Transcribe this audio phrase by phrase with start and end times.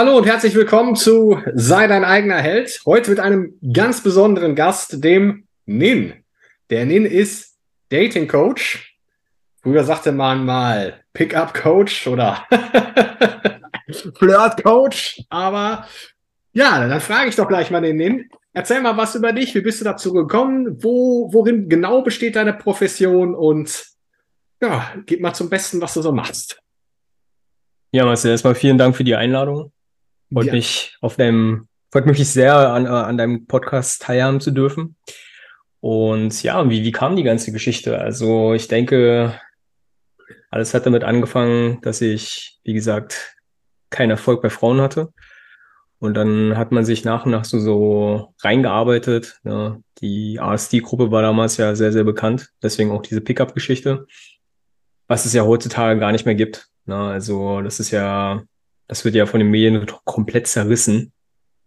[0.00, 2.80] Hallo und herzlich willkommen zu Sei dein eigener Held.
[2.86, 6.14] Heute mit einem ganz besonderen Gast, dem Nin.
[6.70, 7.58] Der Nin ist
[7.90, 8.98] Dating Coach.
[9.60, 12.46] Früher sagte man mal Pickup Coach oder
[14.16, 15.22] Flirt Coach.
[15.28, 15.86] Aber
[16.54, 18.30] ja, dann frage ich doch gleich mal den Nin.
[18.54, 19.54] Erzähl mal was über dich.
[19.54, 20.82] Wie bist du dazu gekommen?
[20.82, 23.34] Wo, worin genau besteht deine Profession?
[23.34, 23.84] Und
[24.62, 26.58] ja, gib mal zum Besten, was du so machst.
[27.92, 29.72] Ja, Marcel, erstmal vielen Dank für die Einladung.
[30.32, 30.52] Freut ja.
[30.52, 34.96] mich auf deinem, freut mich sehr, an, äh, an deinem Podcast teilhaben zu dürfen.
[35.80, 37.98] Und ja, wie, wie kam die ganze Geschichte?
[37.98, 39.40] Also ich denke,
[40.50, 43.36] alles hat damit angefangen, dass ich, wie gesagt,
[43.88, 45.12] keinen Erfolg bei Frauen hatte.
[45.98, 49.38] Und dann hat man sich nach und nach so, so reingearbeitet.
[49.44, 49.78] Ja.
[50.00, 52.50] Die ASD-Gruppe war damals ja sehr, sehr bekannt.
[52.62, 54.06] Deswegen auch diese Pickup-Geschichte.
[55.08, 56.68] Was es ja heutzutage gar nicht mehr gibt.
[56.86, 58.42] Na, also das ist ja
[58.90, 61.12] das wird ja von den Medien komplett zerrissen,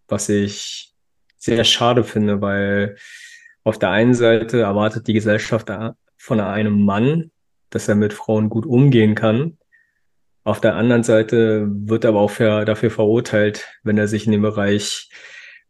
[0.09, 0.93] was ich
[1.38, 2.97] sehr schade finde, weil
[3.63, 5.71] auf der einen Seite erwartet die Gesellschaft
[6.17, 7.31] von einem Mann,
[7.69, 9.57] dass er mit Frauen gut umgehen kann.
[10.44, 14.33] Auf der anderen Seite wird er aber auch für, dafür verurteilt, wenn er sich in
[14.33, 15.09] dem Bereich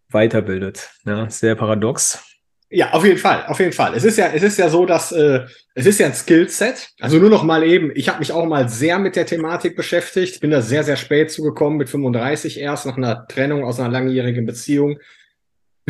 [0.10, 0.90] weiterbildet.
[1.06, 2.33] Ja, sehr paradox.
[2.76, 3.94] Ja, auf jeden Fall, auf jeden Fall.
[3.94, 5.42] Es ist ja, es ist ja so, dass äh,
[5.76, 6.90] es ist ja ein Skillset.
[7.00, 7.92] Also nur noch mal eben.
[7.94, 10.40] Ich habe mich auch mal sehr mit der Thematik beschäftigt.
[10.40, 14.48] Bin da sehr, sehr spät zugekommen, mit 35 erst nach einer Trennung aus einer langjährigen
[14.48, 14.98] Beziehung.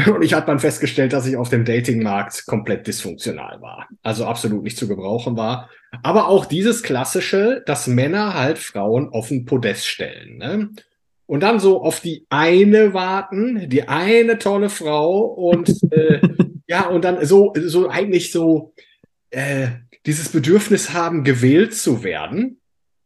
[0.07, 3.87] Und ich habe dann festgestellt, dass ich auf dem Datingmarkt komplett dysfunktional war.
[4.01, 5.69] Also absolut nicht zu gebrauchen war.
[6.01, 10.37] Aber auch dieses klassische, dass Männer halt Frauen auf den Podest stellen.
[10.37, 10.69] Ne?
[11.25, 16.19] und dann so auf die eine warten, die eine tolle Frau und äh,
[16.67, 18.73] ja, und dann so, so eigentlich so
[19.31, 19.67] äh,
[20.05, 22.59] dieses Bedürfnis haben, gewählt zu werden,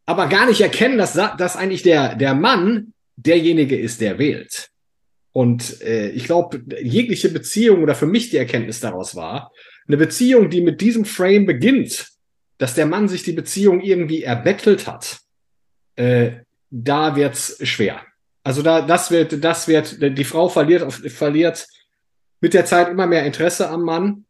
[0.06, 4.70] aber gar nicht erkennen, dass, dass eigentlich der, der Mann derjenige ist, der wählt.
[5.32, 9.52] Und äh, ich glaube, jegliche Beziehung oder für mich die Erkenntnis daraus war,
[9.86, 12.08] eine Beziehung, die mit diesem Frame beginnt,
[12.58, 15.20] dass der Mann sich die Beziehung irgendwie erbettelt hat,
[15.96, 16.32] äh,
[16.70, 18.02] da wird's schwer.
[18.42, 21.66] Also da, das wird, das wird, die Frau verliert, verliert
[22.40, 24.24] mit der Zeit immer mehr Interesse am Mann,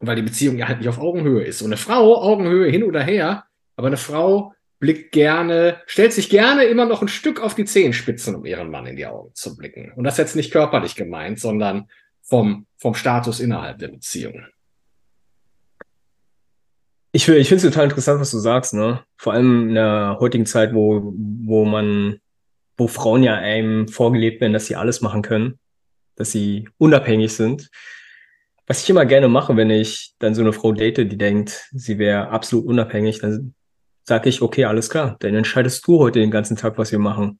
[0.00, 1.62] weil die Beziehung ja halt nicht auf Augenhöhe ist.
[1.62, 3.44] Und eine Frau, Augenhöhe hin oder her,
[3.76, 8.34] aber eine Frau blickt gerne, stellt sich gerne immer noch ein Stück auf die Zehenspitzen,
[8.36, 9.92] um ihren Mann in die Augen zu blicken.
[9.96, 11.88] Und das jetzt nicht körperlich gemeint, sondern
[12.22, 14.44] vom, vom Status innerhalb der Beziehung.
[17.10, 19.02] Ich, ich finde es total interessant, was du sagst, ne?
[19.16, 22.20] Vor allem in der heutigen Zeit, wo, wo man
[22.78, 25.58] wo Frauen ja einem vorgelebt werden, dass sie alles machen können,
[26.18, 27.70] dass sie unabhängig sind.
[28.66, 31.98] Was ich immer gerne mache, wenn ich dann so eine Frau date, die denkt, sie
[31.98, 33.54] wäre absolut unabhängig, dann
[34.02, 37.38] sage ich, okay, alles klar, dann entscheidest du heute den ganzen Tag, was wir machen.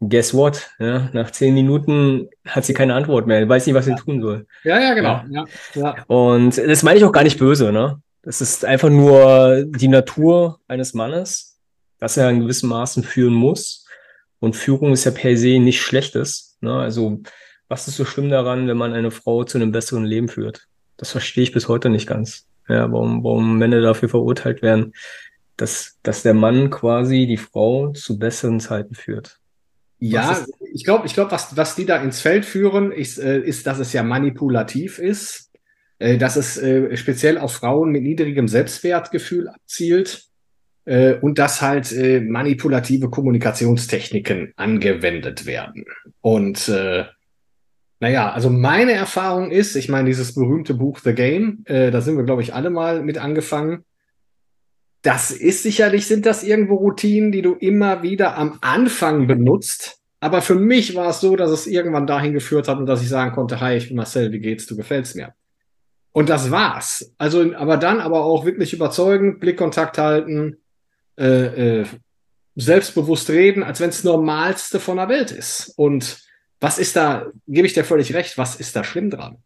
[0.00, 0.70] Guess what?
[0.78, 4.46] Ja, nach zehn Minuten hat sie keine Antwort mehr, weiß nicht, was sie tun soll.
[4.64, 5.22] Ja, ja, genau.
[5.30, 5.44] Ja.
[5.74, 8.00] Ja, Und das meine ich auch gar nicht böse, ne?
[8.22, 11.60] Das ist einfach nur die Natur eines Mannes,
[11.98, 13.86] dass er in gewissem Maßen führen muss
[14.40, 16.53] und Führung ist ja per se nicht Schlechtes.
[16.64, 16.74] Ne?
[16.74, 17.22] Also,
[17.68, 20.66] was ist so schlimm daran, wenn man eine Frau zu einem besseren Leben führt?
[20.96, 22.46] Das verstehe ich bis heute nicht ganz.
[22.68, 24.94] Ja, warum, warum Männer dafür verurteilt werden,
[25.56, 29.38] dass, dass der Mann quasi die Frau zu besseren Zeiten führt.
[29.98, 33.66] Ja, ich glaube, ich glaube, was, was die da ins Feld führen, ist, äh, ist,
[33.66, 35.50] dass es ja manipulativ ist,
[35.98, 40.26] äh, dass es äh, speziell auf Frauen mit niedrigem Selbstwertgefühl abzielt
[40.84, 45.84] äh, und dass halt äh, manipulative Kommunikationstechniken angewendet werden.
[46.20, 47.04] Und äh,
[48.00, 52.16] naja, also meine Erfahrung ist, ich meine, dieses berühmte Buch The Game, äh, da sind
[52.16, 53.84] wir, glaube ich, alle mal mit angefangen.
[55.02, 60.00] Das ist sicherlich, sind das irgendwo Routinen, die du immer wieder am Anfang benutzt.
[60.20, 63.08] Aber für mich war es so, dass es irgendwann dahin geführt hat und dass ich
[63.10, 65.34] sagen konnte, hi, ich bin Marcel, wie geht's, du gefällst mir.
[66.12, 67.12] Und das war's.
[67.18, 70.58] Also, aber dann aber auch wirklich überzeugend, Blickkontakt halten,
[71.16, 71.86] äh, äh,
[72.56, 75.72] selbstbewusst reden, als wenn es Normalste von der Welt ist.
[75.76, 76.18] Und
[76.60, 79.38] was ist da, gebe ich dir völlig recht, was ist da schlimm dran?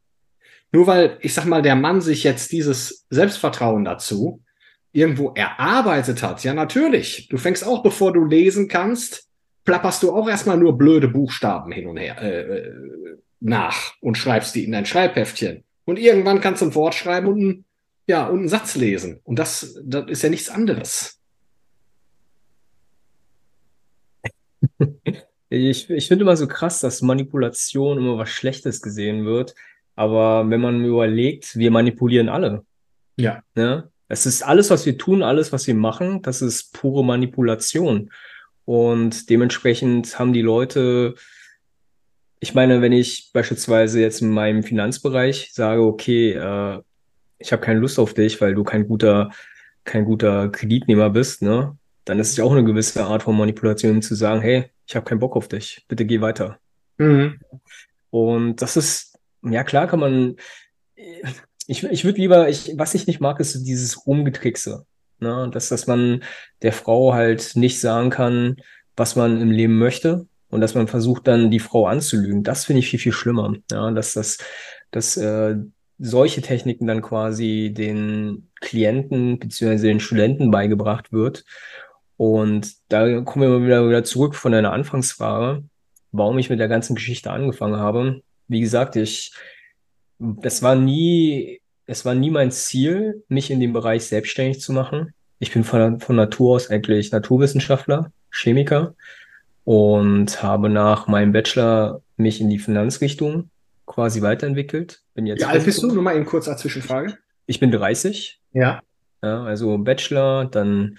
[0.72, 4.42] Nur weil, ich sag mal, der Mann sich jetzt dieses Selbstvertrauen dazu
[4.92, 7.28] irgendwo erarbeitet hat, ja natürlich.
[7.28, 9.28] Du fängst auch, bevor du lesen kannst,
[9.64, 12.72] plapperst du auch erstmal nur blöde Buchstaben hin und her äh, äh,
[13.40, 15.64] nach und schreibst die in dein Schreibheftchen.
[15.84, 17.64] Und irgendwann kannst du ein Wort schreiben und, ein,
[18.06, 19.20] ja, und einen Satz lesen.
[19.24, 21.17] Und das, das ist ja nichts anderes.
[25.50, 29.54] Ich, ich finde immer so krass, dass Manipulation immer was Schlechtes gesehen wird.
[29.96, 32.64] Aber wenn man überlegt, wir manipulieren alle.
[33.16, 33.42] Ja.
[33.54, 33.90] Ne?
[34.08, 38.10] Es ist alles, was wir tun, alles, was wir machen, das ist pure Manipulation.
[38.64, 41.14] Und dementsprechend haben die Leute,
[42.40, 46.80] ich meine, wenn ich beispielsweise jetzt in meinem Finanzbereich sage, okay, äh,
[47.38, 49.30] ich habe keine Lust auf dich, weil du kein guter,
[49.84, 51.76] kein guter Kreditnehmer bist, ne?
[52.08, 55.04] Dann ist es ja auch eine gewisse Art von Manipulation zu sagen, hey, ich habe
[55.04, 56.58] keinen Bock auf dich, bitte geh weiter.
[56.96, 57.38] Mhm.
[58.08, 60.36] Und das ist, ja klar kann man,
[61.66, 64.86] ich, ich würde lieber, ich, was ich nicht mag, ist dieses Rumgetrickse.
[65.20, 65.50] Ne?
[65.52, 66.22] Dass, dass man
[66.62, 68.56] der Frau halt nicht sagen kann,
[68.96, 72.42] was man im Leben möchte und dass man versucht dann die Frau anzulügen.
[72.42, 73.54] Das finde ich viel, viel schlimmer.
[73.70, 73.90] Ja?
[73.90, 74.38] Dass, dass,
[74.90, 75.56] dass äh,
[75.98, 79.76] solche Techniken dann quasi den Klienten bzw.
[79.76, 81.44] den Studenten beigebracht wird.
[82.18, 85.62] Und da kommen wir mal wieder, wieder zurück von deiner Anfangsfrage,
[86.12, 88.20] warum ich mit der ganzen Geschichte angefangen habe.
[88.48, 89.32] Wie gesagt, ich
[90.18, 95.14] das war nie, es war nie mein Ziel, mich in dem Bereich selbstständig zu machen.
[95.38, 98.94] Ich bin von, von Natur aus eigentlich Naturwissenschaftler, Chemiker
[99.64, 103.50] und habe nach meinem Bachelor mich in die Finanzrichtung
[103.86, 105.02] quasi weiterentwickelt.
[105.14, 105.88] Bin jetzt Wie alt bist du?
[105.88, 107.16] Nur mal eben kurz als Zwischenfrage.
[107.46, 108.40] Ich bin 30.
[108.52, 108.82] Ja.
[109.22, 109.44] ja.
[109.44, 110.98] Also Bachelor, dann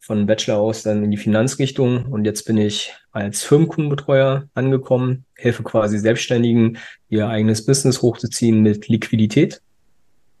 [0.00, 5.62] von Bachelor aus dann in die Finanzrichtung und jetzt bin ich als Firmenkundenbetreuer angekommen, helfe
[5.62, 6.78] quasi Selbstständigen,
[7.08, 9.60] ihr eigenes Business hochzuziehen mit Liquidität.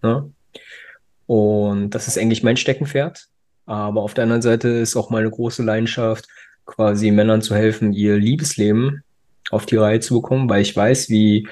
[0.02, 0.28] Ja.
[1.26, 3.28] Und das ist eigentlich mein Steckenpferd.
[3.66, 6.26] Aber auf der anderen Seite ist auch meine große Leidenschaft,
[6.64, 9.02] quasi Männern zu helfen, ihr Liebesleben
[9.50, 11.48] auf die Reihe zu bekommen, weil ich weiß, wie,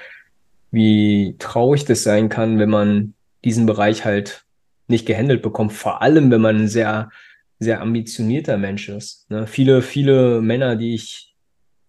[0.71, 3.15] wie traurig das sein kann, wenn man
[3.45, 4.45] diesen Bereich halt
[4.89, 5.73] nicht gehandelt bekommt.
[5.73, 7.11] Vor allem, wenn man sehr
[7.59, 9.31] sehr ambitionierter Mensch ist.
[9.31, 9.47] Ne?
[9.47, 11.35] Viele, viele Männer, die ich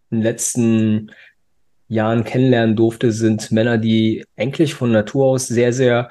[0.10, 1.12] in den letzten
[1.90, 6.10] Jahren kennenlernen durfte, sind Männer, die eigentlich von Natur aus sehr, sehr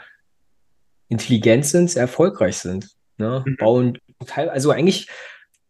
[1.09, 2.91] intelligent sind, sehr erfolgreich sind.
[3.19, 3.43] Ne?
[3.47, 3.57] Mhm.
[3.57, 5.09] Bauen teil, also eigentlich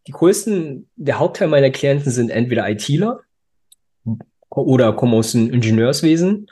[0.06, 3.21] die größten, der Hauptteil meiner Klienten sind entweder ITler
[4.50, 6.47] oder kommen aus dem Ingenieurswesen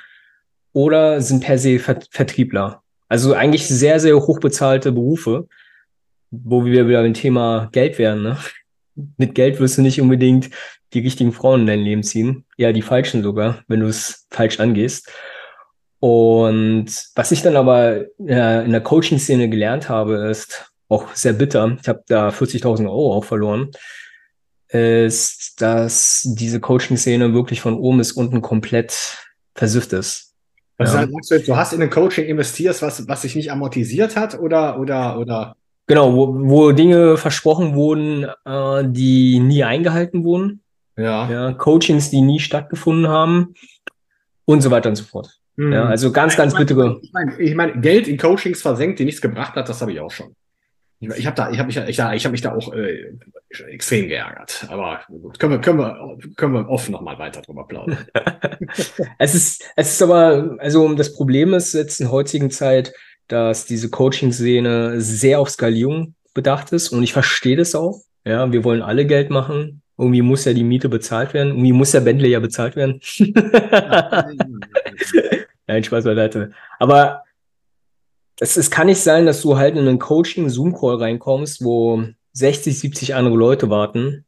[0.72, 2.82] oder sind per se Vertriebler.
[3.08, 5.48] Also eigentlich sehr, sehr hochbezahlte Berufe
[6.44, 8.22] wo wir wieder beim Thema Geld wären.
[8.22, 8.36] Ne?
[9.16, 10.50] Mit Geld wirst du nicht unbedingt
[10.92, 12.44] die richtigen Frauen in dein Leben ziehen.
[12.56, 15.10] Ja, die falschen sogar, wenn du es falsch angehst.
[16.00, 18.26] Und was ich dann aber in
[18.72, 21.76] der Coaching-Szene gelernt habe, ist auch sehr bitter.
[21.80, 23.70] Ich habe da 40.000 Euro auch verloren.
[24.68, 29.18] Ist, dass diese Coaching-Szene wirklich von oben bis unten komplett
[29.54, 30.34] versifft ist.
[30.76, 31.08] Also ja.
[31.08, 34.80] sagst du, du hast in ein Coaching investiert, was, was sich nicht amortisiert hat oder,
[34.80, 35.56] oder, oder?
[35.86, 40.62] Genau, wo, wo Dinge versprochen wurden, äh, die nie eingehalten wurden.
[40.96, 41.30] Ja.
[41.30, 41.52] ja.
[41.52, 43.54] Coachings, die nie stattgefunden haben
[44.44, 45.38] und so weiter und so fort.
[45.56, 45.72] Mhm.
[45.72, 47.00] Ja, also ganz, ganz ich bittere.
[47.02, 50.00] Ich meine, ich mein, Geld in Coachings versenkt, die nichts gebracht hat, das habe ich
[50.00, 50.34] auch schon.
[51.00, 53.12] Ich, ich habe da, ich habe mich, ich, ich hab mich da auch äh,
[53.68, 54.66] extrem geärgert.
[54.70, 58.06] Aber gut, können wir, können wir, können wir offen nochmal weiter drüber plaudern.
[59.18, 62.92] es ist, es ist aber, also das Problem ist jetzt in heutigen Zeit,
[63.28, 68.00] dass diese Coaching-Szene sehr auf Skalierung bedacht ist und ich verstehe das auch.
[68.24, 69.82] Ja, wir wollen alle Geld machen.
[69.96, 71.50] Irgendwie muss ja die Miete bezahlt werden.
[71.50, 73.00] Irgendwie muss der Bentley ja bezahlt werden.
[75.66, 76.52] Nein, Spaß beiseite.
[76.78, 77.22] Aber
[78.40, 83.14] es, es kann nicht sein, dass du halt in einen Coaching-Zoom-Call reinkommst, wo 60, 70
[83.14, 84.24] andere Leute warten,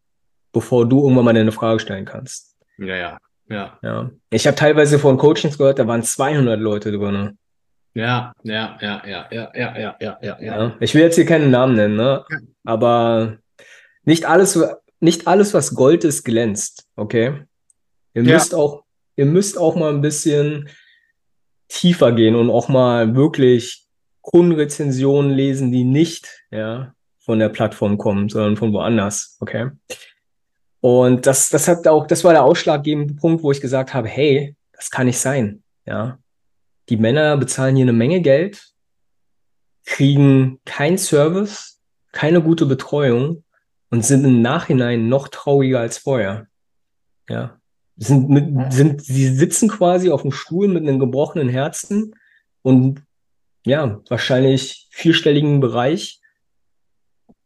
[0.53, 2.57] bevor du irgendwann mal deine Frage stellen kannst.
[2.79, 3.79] Ja, ja, ja.
[3.83, 4.11] ja.
[4.31, 7.37] Ich habe teilweise von Coachings gehört, da waren 200 Leute drin.
[7.97, 10.39] Ja, ja, ja, ja, ja, ja, ja, ja, ja.
[10.39, 10.77] ja.
[10.81, 12.27] Ich will jetzt hier keinen Namen nennen, ne?
[12.63, 13.39] Aber
[14.05, 14.63] nicht alles,
[15.01, 17.45] nicht alles, was Gold ist, glänzt, okay?
[18.13, 18.59] Ihr müsst ja.
[18.59, 18.85] auch,
[19.17, 20.69] ihr müsst auch mal ein bisschen
[21.69, 23.87] tiefer gehen und auch mal wirklich
[24.21, 29.71] Kundenrezensionen lesen, die nicht, ja, von der Plattform kommen, sondern von woanders, okay?
[30.81, 34.55] Und das, das hat auch, das war der ausschlaggebende Punkt, wo ich gesagt habe, hey,
[34.73, 36.19] das kann nicht sein, ja
[36.89, 38.73] die Männer bezahlen hier eine Menge Geld,
[39.85, 41.81] kriegen kein Service,
[42.13, 43.45] keine gute Betreuung
[43.91, 46.47] und sind im Nachhinein noch trauriger als vorher.
[47.29, 47.59] Ja.
[47.97, 52.15] Sind, mit, sind, sie sitzen quasi auf dem Stuhl mit einem gebrochenen Herzen
[52.63, 53.03] und
[53.65, 56.21] ja, wahrscheinlich vierstelligen Bereich,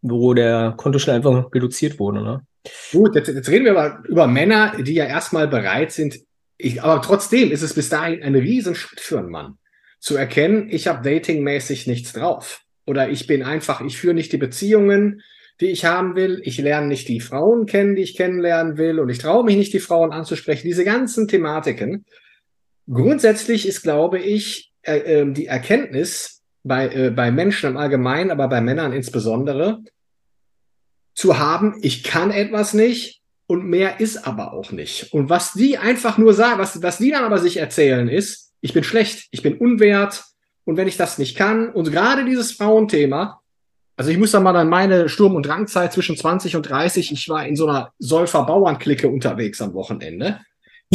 [0.02, 2.22] wo der Kontostand einfach reduziert wurde.
[2.22, 2.46] Ne?
[2.92, 6.18] Gut, jetzt, jetzt reden wir aber über Männer, die ja erstmal bereit sind.
[6.60, 9.58] Ich, aber trotzdem ist es bis dahin ein Riesenschritt für einen Mann,
[9.98, 12.62] zu erkennen, ich habe datingmäßig nichts drauf.
[12.86, 15.22] Oder ich bin einfach, ich führe nicht die Beziehungen,
[15.60, 16.40] die ich haben will.
[16.44, 18.98] Ich lerne nicht die Frauen kennen, die ich kennenlernen will.
[18.98, 20.66] Und ich traue mich nicht, die Frauen anzusprechen.
[20.66, 22.06] Diese ganzen Thematiken.
[22.90, 28.48] Grundsätzlich ist, glaube ich, äh, äh, die Erkenntnis bei, äh, bei Menschen im Allgemeinen, aber
[28.48, 29.82] bei Männern insbesondere,
[31.14, 33.19] zu haben, ich kann etwas nicht
[33.50, 35.12] und mehr ist aber auch nicht.
[35.12, 38.72] Und was die einfach nur sagen, was, was die dann aber sich erzählen ist, ich
[38.72, 40.22] bin schlecht, ich bin unwert
[40.64, 43.40] und wenn ich das nicht kann und gerade dieses Frauenthema,
[43.96, 47.28] also ich muss da mal an meine Sturm- und Drangzeit zwischen 20 und 30, ich
[47.28, 50.38] war in so einer Säufer-Bauernklicke unterwegs am Wochenende.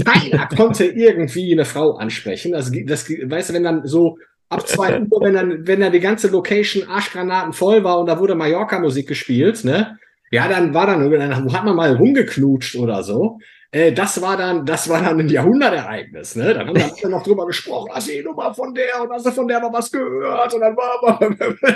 [0.06, 2.56] Keiner konnte irgendwie eine Frau ansprechen.
[2.56, 6.00] Also das, weißt du, wenn dann so ab zwei Uhr, wenn dann, wenn dann die
[6.00, 9.98] ganze Location Arschgranaten voll war und da wurde Mallorca-Musik gespielt, ne?
[10.32, 13.40] Ja, dann war dann, dann hat man mal rumgeknutscht oder so.
[13.76, 16.54] Äh, das war dann, das war dann ein Jahrhundertereignis, ne?
[16.54, 19.32] Dann haben wir noch drüber gesprochen, hast du die Nummer von der und hast du
[19.32, 21.20] von der mal was gehört und dann war,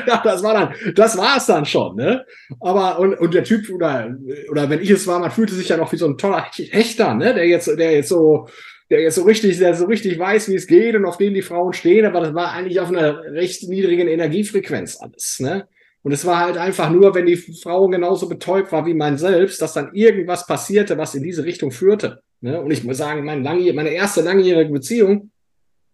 [0.08, 2.26] ja, das war dann, das war es dann schon, ne?
[2.62, 4.16] Aber, und, und der Typ, oder,
[4.50, 7.14] oder wenn ich es war, man fühlte sich ja noch wie so ein toller Hechter,
[7.16, 7.34] ne?
[7.34, 8.48] Der jetzt, der jetzt so,
[8.90, 11.42] der jetzt so richtig, der so richtig weiß, wie es geht und auf dem die
[11.42, 15.68] Frauen stehen, aber das war eigentlich auf einer recht niedrigen Energiefrequenz alles, ne?
[16.02, 19.62] Und es war halt einfach nur, wenn die Frau genauso betäubt war wie mein selbst,
[19.62, 22.22] dass dann irgendwas passierte, was in diese Richtung führte.
[22.42, 22.62] Ne?
[22.62, 25.32] Und ich muss sagen, mein meine erste langjährige Beziehung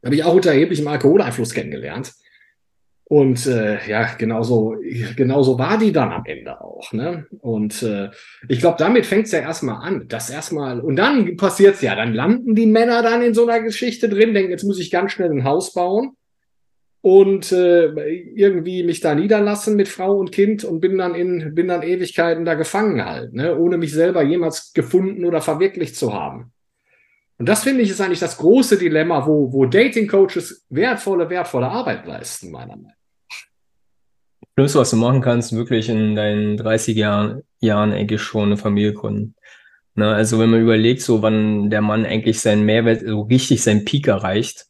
[0.04, 2.14] habe ich auch unter erheblichem Alkoholeinfluss kennengelernt.
[3.08, 4.76] Und äh, ja, genauso,
[5.16, 6.92] genauso war die dann am Ende auch.
[6.92, 7.28] Ne?
[7.40, 8.10] Und äh,
[8.48, 10.08] ich glaube, damit fängt es ja erstmal an.
[10.08, 14.10] Das erstmal, und dann passiert's ja, dann landen die Männer dann in so einer Geschichte
[14.10, 16.16] drin, denken, jetzt muss ich ganz schnell ein Haus bauen
[17.06, 17.86] und äh,
[18.34, 22.46] irgendwie mich da niederlassen mit Frau und Kind und bin dann in bin dann Ewigkeiten
[22.46, 26.52] da gefangen halt, ne, ohne mich selber jemals gefunden oder verwirklicht zu haben.
[27.38, 31.68] Und das finde ich ist eigentlich das große Dilemma, wo wo Dating Coaches wertvolle wertvolle
[31.68, 33.38] Arbeit leisten meiner Meinung nach.
[34.56, 38.94] Schlimmste, was du machen kannst, wirklich in deinen 30 Jahren Jahren eigentlich schon eine Familie
[38.94, 39.36] gründen.
[39.94, 43.86] Ne, also wenn man überlegt, so wann der Mann eigentlich seinen Mehrwert so richtig seinen
[43.86, 44.66] Peak erreicht,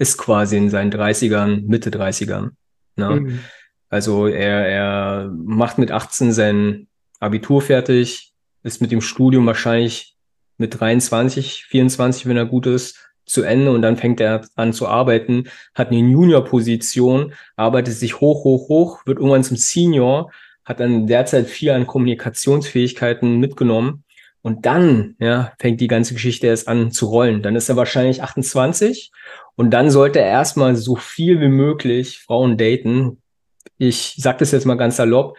[0.00, 2.52] ist quasi in seinen 30ern, Mitte 30ern.
[2.96, 3.20] Ne?
[3.20, 3.40] Mhm.
[3.90, 6.88] Also er, er macht mit 18 sein
[7.20, 10.16] Abitur fertig, ist mit dem Studium wahrscheinlich
[10.56, 14.88] mit 23, 24, wenn er gut ist, zu Ende und dann fängt er an zu
[14.88, 20.32] arbeiten, hat eine Junior-Position, arbeitet sich hoch, hoch, hoch, wird irgendwann zum Senior,
[20.64, 24.04] hat dann derzeit viel an Kommunikationsfähigkeiten mitgenommen
[24.42, 27.42] und dann ja, fängt die ganze Geschichte erst an zu rollen.
[27.42, 29.12] Dann ist er wahrscheinlich 28
[29.56, 33.20] und dann sollte er erstmal so viel wie möglich Frauen daten.
[33.78, 35.36] Ich sag das jetzt mal ganz salopp,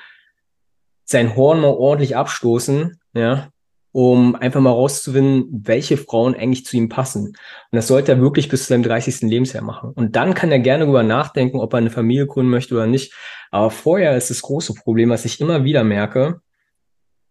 [1.06, 3.50] sein Horn mal ordentlich abstoßen, ja,
[3.92, 7.28] um einfach mal rauszufinden, welche Frauen eigentlich zu ihm passen.
[7.28, 7.36] Und
[7.72, 9.22] das sollte er wirklich bis zu seinem 30.
[9.22, 9.92] Lebensjahr machen.
[9.96, 13.14] Und dann kann er gerne darüber nachdenken, ob er eine Familie gründen möchte oder nicht.
[13.50, 16.42] Aber vorher ist das große Problem, was ich immer wieder merke,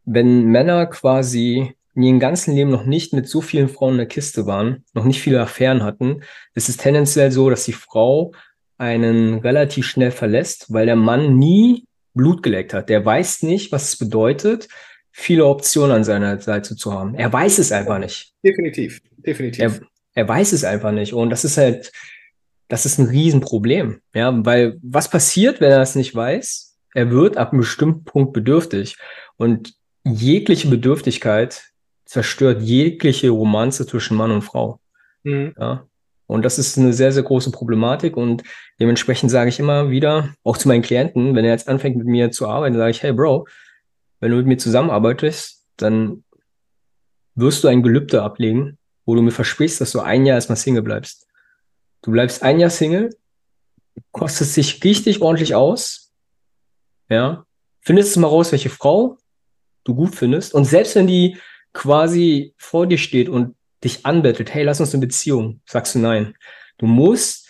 [0.04, 4.07] wenn Männer quasi in ihrem ganzen Leben noch nicht mit so vielen Frauen in der
[4.07, 6.23] Kiste waren, noch nicht viele Affären hatten,
[6.54, 8.33] ist es tendenziell so, dass die Frau
[8.78, 12.88] einen relativ schnell verlässt, weil der Mann nie Blut geleckt hat.
[12.88, 14.69] Der weiß nicht, was es bedeutet,
[15.12, 17.14] viele Optionen an seiner Seite zu haben.
[17.14, 18.33] Er weiß es einfach nicht.
[18.42, 19.61] Definitiv, definitiv.
[19.62, 19.80] Er,
[20.14, 21.12] er weiß es einfach nicht.
[21.12, 21.92] Und das ist halt,
[22.69, 24.00] das ist ein Riesenproblem.
[24.14, 26.78] Ja, weil was passiert, wenn er es nicht weiß?
[26.95, 28.97] Er wird ab einem bestimmten Punkt bedürftig.
[29.37, 29.75] Und
[30.14, 31.71] jegliche Bedürftigkeit
[32.05, 34.81] zerstört jegliche Romanze zwischen Mann und Frau.
[35.23, 35.55] Mhm.
[35.59, 35.87] Ja.
[36.26, 38.17] Und das ist eine sehr, sehr große Problematik.
[38.17, 38.43] Und
[38.79, 42.31] dementsprechend sage ich immer wieder, auch zu meinen Klienten, wenn er jetzt anfängt mit mir
[42.31, 43.47] zu arbeiten, sage ich, hey Bro,
[44.21, 46.25] wenn du mit mir zusammenarbeitest, dann
[47.35, 50.83] wirst du ein Gelübde ablegen, wo du mir versprichst, dass du ein Jahr erstmal Single
[50.83, 51.26] bleibst.
[52.02, 53.11] Du bleibst ein Jahr Single,
[54.12, 56.12] kostest dich richtig ordentlich aus,
[57.09, 57.45] ja,
[57.81, 59.19] findest du mal raus, welche Frau
[59.85, 60.55] du gut findest.
[60.55, 61.39] Und selbst wenn die
[61.73, 66.35] quasi vor dir steht und dich anbettelt, hey, lass uns eine Beziehung, sagst du nein.
[66.79, 67.49] Du musst,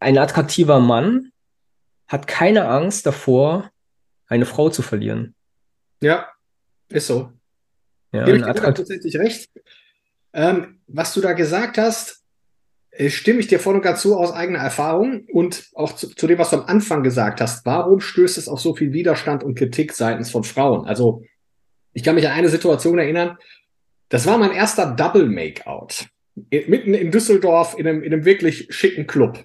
[0.00, 1.32] ein attraktiver Mann
[2.06, 3.70] hat keine Angst davor,
[4.26, 5.34] eine Frau zu verlieren.
[6.00, 6.28] Ja,
[6.88, 7.32] ist so.
[8.12, 9.50] Ja, Gebe ich dir tatsächlich recht.
[10.32, 12.24] Ähm, was du da gesagt hast,
[12.90, 16.26] äh, stimme ich dir voll und ganz zu aus eigener Erfahrung und auch zu, zu,
[16.26, 17.64] dem, was du am Anfang gesagt hast.
[17.66, 20.86] Warum stößt es auf so viel Widerstand und Kritik seitens von Frauen?
[20.86, 21.24] Also
[21.94, 23.38] ich kann mich an eine Situation erinnern,
[24.08, 26.06] das war mein erster Double Makeout.
[26.50, 29.44] Mitten in Düsseldorf in einem, in einem wirklich schicken Club.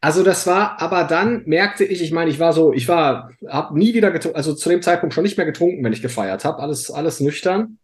[0.00, 3.78] Also das war, aber dann merkte ich, ich meine, ich war so, ich war, habe
[3.78, 6.60] nie wieder getrunken, also zu dem Zeitpunkt schon nicht mehr getrunken, wenn ich gefeiert habe,
[6.60, 7.78] alles, alles nüchtern.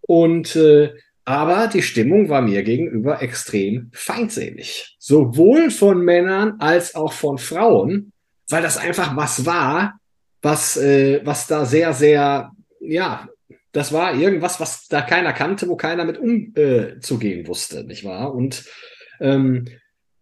[0.00, 0.92] Und äh,
[1.28, 8.12] aber die Stimmung war mir gegenüber extrem feindselig, sowohl von Männern als auch von Frauen,
[8.48, 10.00] weil das einfach was war,
[10.40, 13.28] was, äh, was da sehr, sehr, ja,
[13.72, 18.34] das war irgendwas, was da keiner kannte, wo keiner mit umzugehen äh, wusste, nicht wahr?
[18.34, 18.64] Und
[19.20, 19.66] ähm,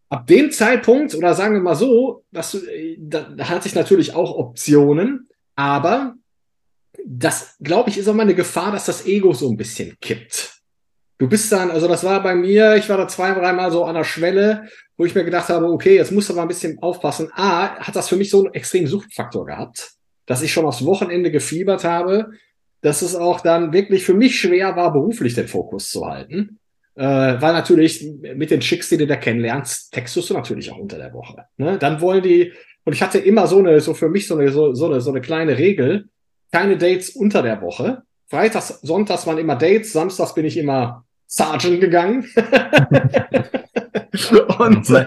[0.09, 2.59] ab dem Zeitpunkt, oder sagen wir mal so, dass,
[2.99, 6.15] da, da hatte ich natürlich auch Optionen, aber
[7.05, 10.61] das, glaube ich, ist auch mal eine Gefahr, dass das Ego so ein bisschen kippt.
[11.19, 13.95] Du bist dann, also das war bei mir, ich war da zwei, dreimal so an
[13.95, 17.31] der Schwelle, wo ich mir gedacht habe, okay, jetzt musst du mal ein bisschen aufpassen.
[17.33, 19.93] A, hat das für mich so einen extremen Suchtfaktor gehabt,
[20.27, 22.33] dass ich schon aufs Wochenende gefiebert habe,
[22.87, 26.61] dass es auch dann wirklich für mich schwer war, beruflich den Fokus zu halten.
[26.95, 30.97] Äh, weil natürlich mit den Chicks, die du da kennenlernst, textest du natürlich auch unter
[30.97, 31.47] der Woche.
[31.57, 31.79] Ne?
[31.79, 32.53] Dann wollen die,
[32.85, 35.11] und ich hatte immer so eine, so für mich so eine, so, so eine, so
[35.11, 36.05] eine kleine Regel,
[36.53, 38.03] keine Dates unter der Woche.
[38.29, 42.25] Freitags, Sonntags waren immer Dates, Samstags bin ich immer Sergeant gegangen.
[44.61, 45.07] und mein,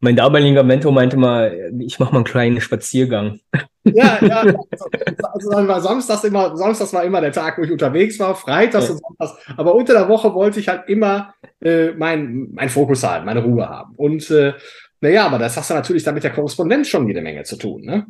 [0.00, 3.40] mein damaliger Mentor meinte mal, ich mache mal einen kleinen Spaziergang.
[3.84, 4.40] Ja, ja.
[4.40, 4.86] Also,
[5.32, 8.88] also dann war Samstags immer, Samstags war immer der Tag, wo ich unterwegs war, Freitags
[8.88, 8.92] ja.
[8.92, 9.56] und Samstags.
[9.56, 13.68] Aber unter der Woche wollte ich halt immer äh, mein, mein Fokus haben, meine Ruhe
[13.68, 13.94] haben.
[13.96, 14.54] Und äh,
[15.00, 17.82] naja, aber das hast du natürlich dann mit der Korrespondenz schon jede Menge zu tun.
[17.82, 18.06] Ne?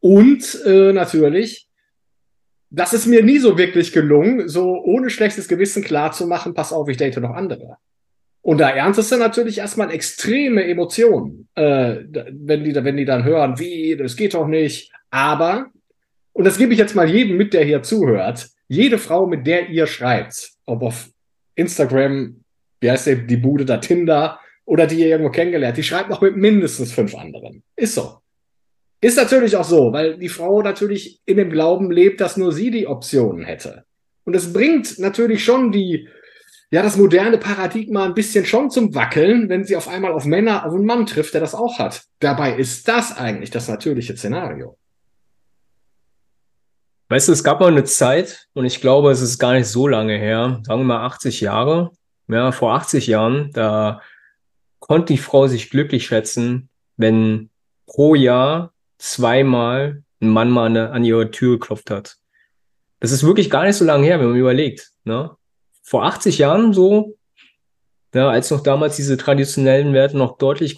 [0.00, 1.68] Und äh, natürlich,
[2.70, 6.72] das ist mir nie so wirklich gelungen, so ohne schlechtes Gewissen klar zu machen, pass
[6.72, 7.76] auf, ich date noch andere.
[8.46, 11.96] Und da erntest du natürlich erstmal extreme Emotionen, äh,
[12.30, 14.92] wenn, die, wenn die dann hören, wie, das geht doch nicht.
[15.10, 15.66] Aber,
[16.32, 19.68] und das gebe ich jetzt mal jedem mit, der hier zuhört, jede Frau, mit der
[19.70, 21.08] ihr schreibt, ob auf
[21.56, 22.36] Instagram,
[22.78, 26.20] wie heißt die, die Bude da, Tinder, oder die ihr irgendwo kennengelernt, die schreibt noch
[26.20, 27.64] mit mindestens fünf anderen.
[27.74, 28.18] Ist so.
[29.00, 32.70] Ist natürlich auch so, weil die Frau natürlich in dem Glauben lebt, dass nur sie
[32.70, 33.82] die Optionen hätte.
[34.22, 36.08] Und es bringt natürlich schon die,
[36.70, 40.66] ja, das moderne Paradigma ein bisschen schon zum Wackeln, wenn sie auf einmal auf Männer,
[40.66, 42.04] auf einen Mann trifft, der das auch hat.
[42.18, 44.76] Dabei ist das eigentlich das natürliche Szenario.
[47.08, 49.86] Weißt du, es gab mal eine Zeit, und ich glaube, es ist gar nicht so
[49.86, 51.92] lange her, sagen wir mal 80 Jahre,
[52.26, 54.00] ja, vor 80 Jahren, da
[54.80, 57.50] konnte die Frau sich glücklich schätzen, wenn
[57.86, 62.16] pro Jahr zweimal ein Mann mal an, an ihre Tür geklopft hat.
[62.98, 64.90] Das ist wirklich gar nicht so lange her, wenn man überlegt.
[65.04, 65.30] Ne?
[65.86, 67.16] Vor 80 Jahren so,
[68.12, 70.74] ja, als noch damals diese traditionellen Werte noch deutlich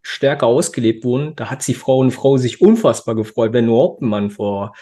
[0.00, 4.08] stärker ausgelebt wurden, da hat die Frau und Frau sich unfassbar gefreut, wenn überhaupt ein
[4.08, 4.74] Mann vor,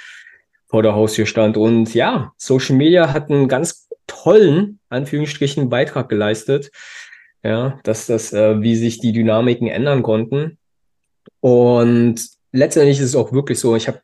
[0.68, 1.56] vor der Haustür stand.
[1.56, 6.70] Und ja, Social Media hat einen ganz tollen, Anführungsstrichen, Beitrag geleistet,
[7.42, 10.58] ja, dass das, äh, wie sich die Dynamiken ändern konnten.
[11.40, 12.20] Und
[12.52, 14.00] letztendlich ist es auch wirklich so, ich habe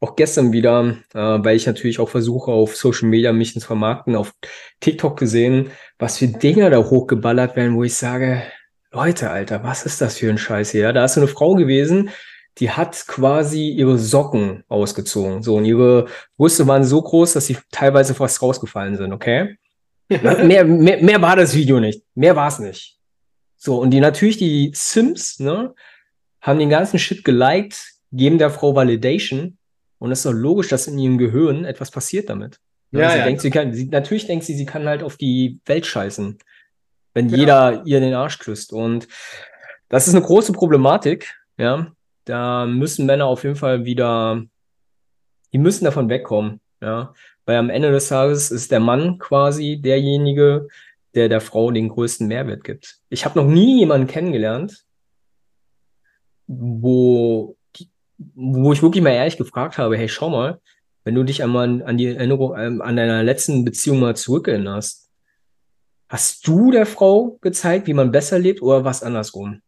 [0.00, 4.16] auch gestern wieder, äh, weil ich natürlich auch versuche, auf Social Media mich zu vermarkten,
[4.16, 4.32] auf
[4.80, 8.42] TikTok gesehen, was für Dinge da hochgeballert werden, wo ich sage,
[8.92, 10.92] Leute, Alter, was ist das für ein Scheiß hier?
[10.92, 12.10] Da ist so eine Frau gewesen,
[12.58, 15.42] die hat quasi ihre Socken ausgezogen.
[15.42, 19.56] So, und ihre Brüste waren so groß, dass sie teilweise fast rausgefallen sind, okay?
[20.08, 22.02] mehr, mehr, mehr war das Video nicht.
[22.14, 22.98] Mehr war es nicht.
[23.56, 25.74] So, und die natürlich, die Sims, ne,
[26.40, 29.58] haben den ganzen Shit geliked, geben der Frau Validation
[30.04, 32.60] und es ist doch logisch, dass in ihrem Gehirn etwas passiert damit.
[32.90, 33.24] Ja, sie ja.
[33.24, 36.38] Denkt, sie kann, sie, natürlich denkt sie, sie kann halt auf die Welt scheißen,
[37.14, 37.38] wenn genau.
[37.38, 38.74] jeder ihr den Arsch küsst.
[38.74, 39.08] Und
[39.88, 41.34] das ist eine große Problematik.
[41.56, 41.90] Ja,
[42.26, 44.44] da müssen Männer auf jeden Fall wieder,
[45.54, 46.60] die müssen davon wegkommen.
[46.82, 47.14] Ja,
[47.46, 50.68] weil am Ende des Tages ist der Mann quasi derjenige,
[51.14, 52.98] der der Frau den größten Mehrwert gibt.
[53.08, 54.84] Ich habe noch nie jemanden kennengelernt,
[56.46, 57.56] wo
[58.18, 60.60] wo ich wirklich mal ehrlich gefragt habe, hey, schau mal,
[61.04, 65.10] wenn du dich einmal an die Erinnerung, ähm, an deiner letzten Beziehung mal zurückerinnerst,
[66.08, 69.60] hast du der Frau gezeigt, wie man besser lebt oder was andersrum?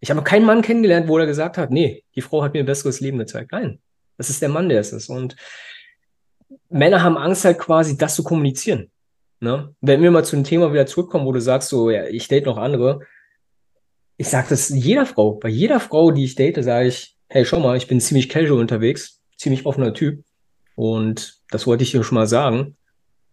[0.00, 2.66] Ich habe keinen Mann kennengelernt, wo er gesagt hat, nee, die Frau hat mir ein
[2.66, 3.52] besseres Leben gezeigt.
[3.52, 3.80] Nein,
[4.18, 5.08] das ist der Mann, der es ist.
[5.08, 5.36] Und
[6.68, 8.90] Männer haben Angst halt quasi, das zu kommunizieren.
[9.40, 9.74] Ne?
[9.80, 12.46] Wenn wir mal zu dem Thema wieder zurückkommen, wo du sagst, so, ja, ich date
[12.46, 13.00] noch andere.
[14.16, 15.32] Ich sage das jeder Frau.
[15.32, 18.60] Bei jeder Frau, die ich date, sage ich, hey, schau mal, ich bin ziemlich casual
[18.60, 20.22] unterwegs, ziemlich offener Typ.
[20.76, 22.76] Und das wollte ich dir schon mal sagen.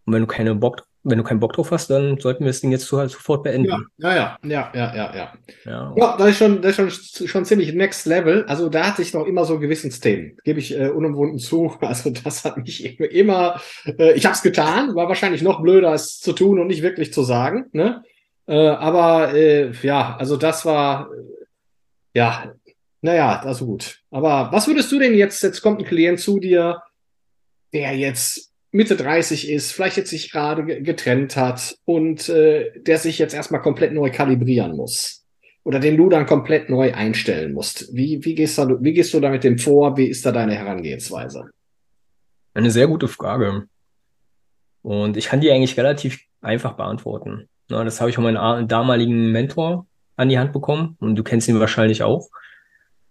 [0.06, 2.62] Und wenn du keine Bock, wenn du keinen Bock drauf hast, dann sollten wir das
[2.62, 3.70] Ding jetzt halt sofort beenden.
[3.98, 5.34] Ja, ja, ja, ja, ja, ja.
[5.66, 8.44] Ja, ja das ist schon, das ist schon, schon ziemlich next level.
[8.46, 11.78] Also da hatte ich noch immer so Gewissensthemen, gebe ich äh, unumwunden zu.
[11.82, 16.20] Also das hat mich immer, äh, ich habe es getan, war wahrscheinlich noch blöder, es
[16.20, 17.68] zu tun und nicht wirklich zu sagen.
[17.72, 18.04] Ne?
[18.48, 21.12] Äh, aber äh, ja, also das war
[22.14, 22.52] Ja,
[23.02, 24.00] naja, ist gut.
[24.12, 26.82] Aber was würdest du denn jetzt, jetzt kommt ein Klient zu dir,
[27.74, 33.20] der jetzt Mitte 30 ist, vielleicht jetzt sich gerade getrennt hat und äh, der sich
[33.20, 35.26] jetzt erstmal komplett neu kalibrieren muss.
[35.64, 37.94] Oder den du dann komplett neu einstellen musst.
[37.94, 39.96] Wie, wie, gehst, du, wie gehst du da mit dem vor?
[39.98, 41.52] Wie ist da deine Herangehensweise?
[42.54, 43.68] Eine sehr gute Frage.
[44.82, 47.48] Und ich kann die eigentlich relativ einfach beantworten.
[47.70, 49.86] Na, das habe ich von meinem damaligen Mentor
[50.16, 52.30] an die Hand bekommen und du kennst ihn wahrscheinlich auch.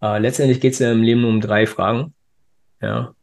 [0.02, 2.14] Äh, letztendlich geht es ja im Leben um drei Fragen.
[2.80, 3.14] Ja.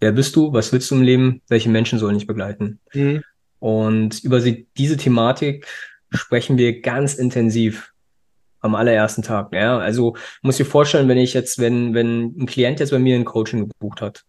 [0.00, 0.52] Wer bist du?
[0.52, 1.42] Was willst du im Leben?
[1.48, 2.80] Welche Menschen sollen dich begleiten?
[2.92, 3.22] Mhm.
[3.60, 5.66] Und über sie, diese Thematik
[6.10, 7.92] sprechen wir ganz intensiv
[8.60, 9.54] am allerersten Tag.
[9.54, 13.16] Ja, also muss dir vorstellen, wenn ich jetzt, wenn, wenn ein Klient jetzt bei mir
[13.16, 14.24] ein Coaching gebucht hat,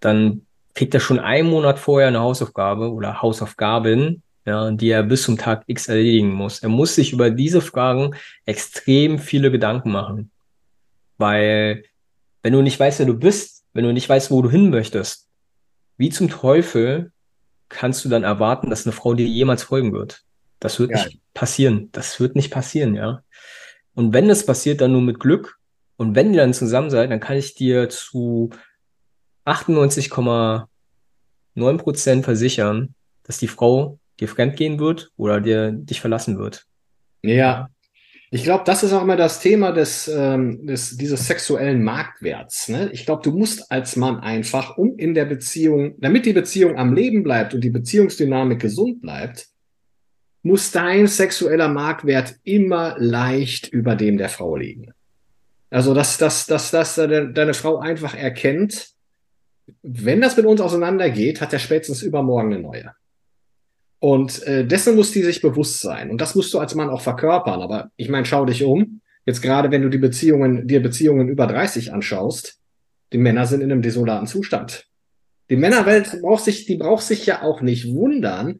[0.00, 5.22] dann kriegt er schon einen Monat vorher eine Hausaufgabe oder Hausaufgaben, ja, die er bis
[5.22, 6.60] zum Tag X erledigen muss.
[6.60, 10.31] Er muss sich über diese Fragen extrem viele Gedanken machen.
[11.18, 11.84] Weil,
[12.42, 15.28] wenn du nicht weißt, wer du bist, wenn du nicht weißt, wo du hin möchtest,
[15.96, 17.12] wie zum Teufel
[17.68, 20.22] kannst du dann erwarten, dass eine Frau dir jemals folgen wird?
[20.60, 21.04] Das wird ja.
[21.04, 21.88] nicht passieren.
[21.92, 23.22] Das wird nicht passieren, ja.
[23.94, 25.58] Und wenn das passiert, dann nur mit Glück.
[25.96, 28.50] Und wenn ihr dann zusammen seid, dann kann ich dir zu
[29.44, 30.66] 98,9
[31.78, 32.94] Prozent versichern,
[33.24, 36.66] dass die Frau dir fremdgehen wird oder dir dich verlassen wird.
[37.22, 37.68] Ja,
[38.34, 42.70] ich glaube, das ist auch immer das Thema des, ähm, des dieses sexuellen Marktwerts.
[42.70, 42.88] Ne?
[42.94, 46.94] Ich glaube, du musst als Mann einfach, um in der Beziehung, damit die Beziehung am
[46.94, 49.48] Leben bleibt und die Beziehungsdynamik gesund bleibt,
[50.42, 54.94] muss dein sexueller Marktwert immer leicht über dem der Frau liegen.
[55.68, 58.92] Also, dass, dass, dass, dass deine Frau einfach erkennt,
[59.82, 62.92] wenn das mit uns auseinandergeht, hat er spätestens übermorgen eine neue.
[64.02, 66.10] Und äh, dessen muss die sich bewusst sein.
[66.10, 67.62] Und das musst du als Mann auch verkörpern.
[67.62, 69.00] Aber ich meine, schau dich um.
[69.26, 72.58] Jetzt gerade, wenn du die Beziehungen, dir Beziehungen über 30 anschaust,
[73.12, 74.88] die Männer sind in einem desolaten Zustand.
[75.50, 78.58] Die Männerwelt braucht sich, die braucht sich ja auch nicht wundern,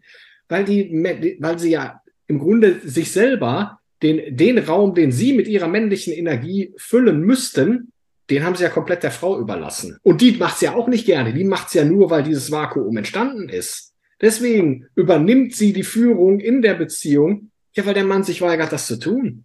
[0.48, 5.48] weil die, weil sie ja im Grunde sich selber den, den Raum, den sie mit
[5.48, 7.90] ihrer männlichen Energie füllen müssten,
[8.31, 9.98] den haben sie ja komplett der Frau überlassen.
[10.05, 11.35] Und die macht's ja auch nicht gerne.
[11.35, 13.91] Die macht's ja nur, weil dieses Vakuum entstanden ist.
[14.22, 18.87] Deswegen übernimmt sie die Führung in der Beziehung, ja, weil der Mann sich weigert, das
[18.87, 19.44] zu tun.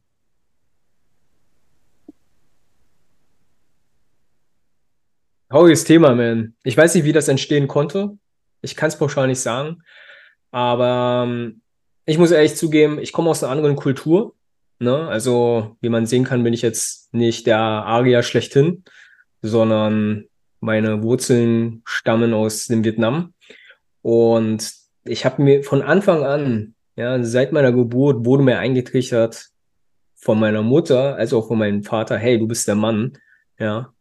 [5.50, 6.56] Trauriges Thema, man.
[6.64, 8.18] Ich weiß nicht, wie das entstehen konnte.
[8.62, 9.82] Ich kann es pauschal nicht sagen.
[10.52, 11.62] Aber ähm,
[12.06, 14.36] ich muss ehrlich zugeben, ich komme aus einer anderen Kultur.
[14.80, 15.08] Ne?
[15.08, 18.84] Also, wie man sehen kann, bin ich jetzt nicht der Arier schlechthin,
[19.42, 20.26] sondern
[20.60, 23.34] meine Wurzeln stammen aus dem Vietnam.
[24.08, 29.50] Und ich habe mir von Anfang an, ja, seit meiner Geburt wurde mir eingetrichtert
[30.16, 33.18] von meiner Mutter, als auch von meinem Vater, hey, du bist der Mann,
[33.60, 33.92] ja.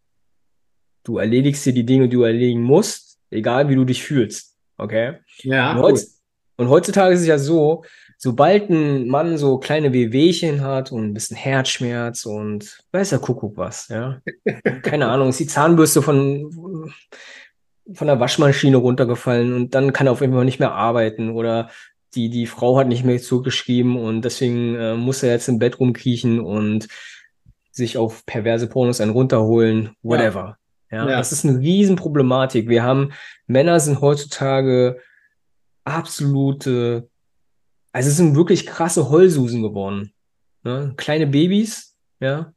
[1.02, 4.56] Du erledigst dir die Dinge, die du erledigen musst, egal wie du dich fühlst.
[4.78, 5.14] Okay?
[5.38, 5.74] Ja.
[5.74, 6.20] Und, heutz,
[6.56, 7.82] und heutzutage ist es ja so,
[8.16, 13.56] sobald ein Mann so kleine Wehwehchen hat und ein bisschen Herzschmerz und weiß der Kuckuck
[13.56, 14.22] was, ja.
[14.82, 16.92] Keine Ahnung, ist die Zahnbürste von,
[17.92, 21.70] von der Waschmaschine runtergefallen und dann kann er auf jeden Fall nicht mehr arbeiten oder
[22.14, 25.78] die, die Frau hat nicht mehr zugeschrieben und deswegen äh, muss er jetzt im Bett
[25.78, 26.88] rumkriechen und
[27.70, 30.56] sich auf perverse Pornos einen runterholen, whatever.
[30.90, 31.16] Ja, ja, ja.
[31.18, 32.68] das ist eine Riesenproblematik.
[32.68, 33.12] Wir haben,
[33.46, 34.98] Männer sind heutzutage
[35.84, 37.08] absolute
[37.96, 40.12] also es sind wirklich krasse Heulsusen geworden.
[40.64, 40.92] Ne?
[40.98, 42.52] Kleine Babys, ja,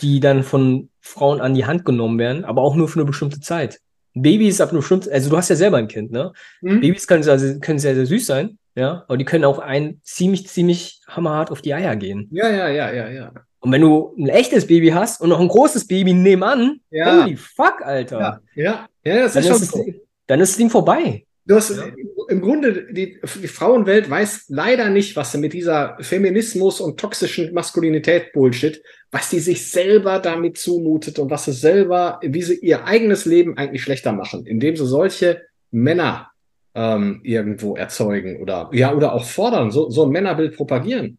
[0.00, 3.40] die dann von Frauen an die Hand genommen werden, aber auch nur für eine bestimmte
[3.40, 3.82] Zeit.
[4.14, 6.32] Baby ist ab einer bestimmten, also du hast ja selber ein Kind, ne?
[6.60, 6.80] Mhm.
[6.80, 10.48] Babys können, also, können sehr, sehr süß sein, ja, aber die können auch ein ziemlich,
[10.48, 12.28] ziemlich hammerhart auf die Eier gehen.
[12.32, 13.32] Ja, ja, ja, ja, ja.
[13.60, 17.22] Und wenn du ein echtes Baby hast und noch ein großes Baby nebenan, ja.
[17.22, 18.18] holy fuck, Alter.
[18.20, 19.94] Ja, ja, ja das ist dann schon ist das,
[20.26, 21.26] Dann ist das Ding vorbei.
[21.50, 21.84] Du hast ja.
[22.28, 27.52] im Grunde, die, die, Frauenwelt weiß leider nicht, was sie mit dieser Feminismus und toxischen
[27.52, 32.84] Maskulinität Bullshit, was die sich selber damit zumutet und was sie selber, wie sie ihr
[32.84, 36.30] eigenes Leben eigentlich schlechter machen, indem sie solche Männer
[36.76, 41.18] ähm, irgendwo erzeugen oder ja oder auch fordern, so, so ein Männerbild propagieren.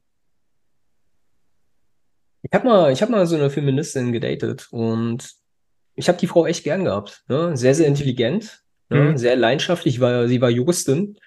[2.42, 5.30] Ich habe mal, ich habe mal so eine Feministin gedatet und
[5.96, 7.26] ich habe die Frau echt gern gehabt.
[7.28, 7.58] Ne?
[7.58, 8.61] Sehr, sehr intelligent?
[8.92, 9.18] Mhm.
[9.18, 11.18] Sehr leidenschaftlich, war, sie war Juristin,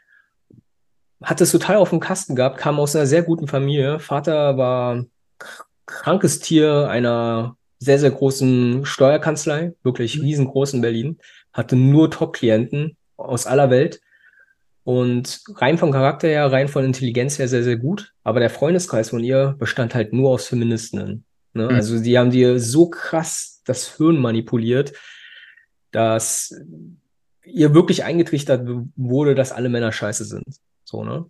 [1.23, 3.99] hat es total auf dem Kasten gehabt, kam aus einer sehr guten Familie.
[3.99, 5.05] Vater war
[5.87, 10.25] krankes Tier einer sehr, sehr großen Steuerkanzlei, wirklich mhm.
[10.25, 11.19] riesengroß in Berlin,
[11.53, 14.01] hatte nur Top-Klienten aus aller Welt.
[14.85, 18.13] Und rein vom Charakter her, rein von Intelligenz her sehr, sehr gut.
[18.23, 21.25] Aber der Freundeskreis von ihr bestand halt nur aus Feministinnen.
[21.55, 21.65] Ne?
[21.65, 21.75] Mhm.
[21.75, 24.93] Also die haben dir so krass das Hirn manipuliert,
[25.91, 26.55] dass
[27.45, 30.45] ihr wirklich eingetrichtert wurde, dass alle Männer scheiße sind.
[30.85, 31.27] So, ne?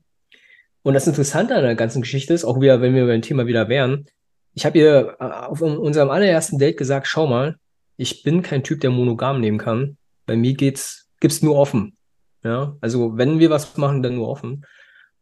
[0.82, 3.68] Und das Interessante an der ganzen Geschichte ist, auch wieder, wenn wir beim Thema wieder
[3.68, 4.06] wären,
[4.52, 7.56] ich habe ihr äh, auf unserem allerersten Date gesagt, schau mal,
[7.96, 9.96] ich bin kein Typ, der monogam nehmen kann.
[10.26, 11.96] Bei mir geht's, gibt's nur offen.
[12.42, 14.66] Ja, also wenn wir was machen, dann nur offen.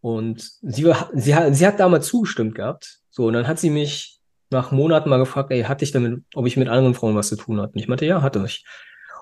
[0.00, 2.98] Und sie, sie, sie hat damals zugestimmt gehabt.
[3.10, 4.18] So, und dann hat sie mich
[4.50, 7.36] nach Monaten mal gefragt, ey, hatte ich damit, ob ich mit anderen Frauen was zu
[7.36, 7.74] tun hatte?
[7.74, 8.64] Und ich meinte, ja, hatte ich.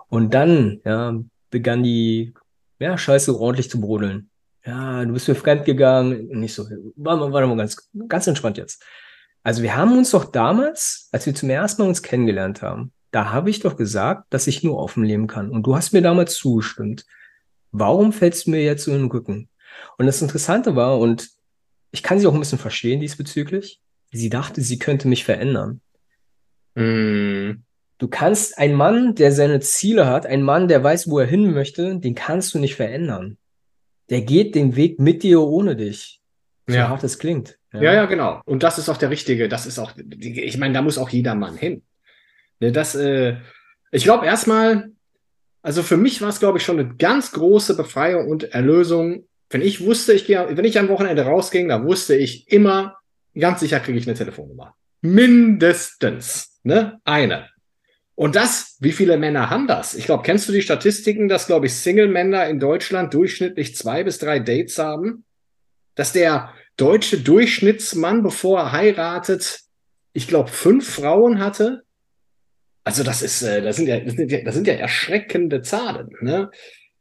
[0.08, 1.14] Und dann, ja,
[1.50, 2.34] begann die,
[2.78, 4.30] ja, Scheiße ordentlich zu brodeln.
[4.64, 6.28] Ja, du bist mir fremd gegangen.
[6.28, 6.64] Nicht so,
[6.96, 8.82] warte mal, warte mal, ganz, ganz entspannt jetzt.
[9.42, 13.32] Also wir haben uns doch damals, als wir zum ersten Mal uns kennengelernt haben, da
[13.32, 15.50] habe ich doch gesagt, dass ich nur offen leben kann.
[15.50, 17.06] Und du hast mir damals zugestimmt.
[17.72, 19.48] Warum fällst du mir jetzt so in den Rücken?
[19.96, 21.30] Und das Interessante war, und
[21.90, 23.80] ich kann sie auch ein bisschen verstehen diesbezüglich,
[24.12, 25.80] sie dachte, sie könnte mich verändern.
[26.74, 27.62] Mm.
[28.00, 31.52] Du kannst ein Mann, der seine Ziele hat, ein Mann, der weiß, wo er hin
[31.52, 33.36] möchte, den kannst du nicht verändern.
[34.08, 36.22] Der geht den Weg mit dir ohne dich.
[36.66, 36.88] So ja.
[36.88, 37.58] hart es klingt.
[37.74, 37.82] Ja.
[37.82, 38.40] ja, ja, genau.
[38.46, 41.34] Und das ist auch der richtige, das ist auch, ich meine, da muss auch jeder
[41.34, 41.82] Mann hin.
[42.58, 43.36] Ne, das, äh,
[43.92, 44.92] ich glaube erstmal,
[45.60, 49.26] also für mich war es, glaube ich, schon eine ganz große Befreiung und Erlösung.
[49.50, 52.96] Wenn ich wusste, ich gehe, wenn ich am Wochenende rausging, da wusste ich immer,
[53.38, 54.74] ganz sicher kriege ich eine Telefonnummer.
[55.02, 56.98] Mindestens, ne?
[57.04, 57.49] Eine.
[58.20, 59.94] Und das, wie viele Männer haben das?
[59.94, 64.18] Ich glaube, kennst du die Statistiken, dass, glaube ich, Single-Männer in Deutschland durchschnittlich zwei bis
[64.18, 65.24] drei Dates haben?
[65.94, 69.60] Dass der deutsche Durchschnittsmann, bevor er heiratet,
[70.12, 71.84] ich glaube, fünf Frauen hatte?
[72.84, 76.10] Also das ist, äh, das sind ja, das sind ja, das sind ja erschreckende Zahlen.
[76.20, 76.50] Ne?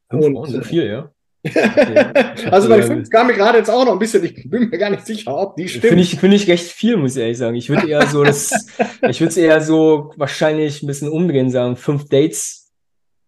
[0.07, 1.11] Und, so viel, ja.
[2.51, 4.89] also bei fünf kam mir gerade jetzt auch noch ein bisschen, ich bin mir gar
[4.89, 5.85] nicht sicher, ob die stimmt.
[5.85, 7.55] Finde ich, finde ich recht viel, muss ich ehrlich sagen.
[7.55, 8.51] Ich würde eher so das,
[9.09, 11.75] ich würde es eher so wahrscheinlich ein bisschen umdrehen sagen.
[11.75, 12.71] Fünf Dates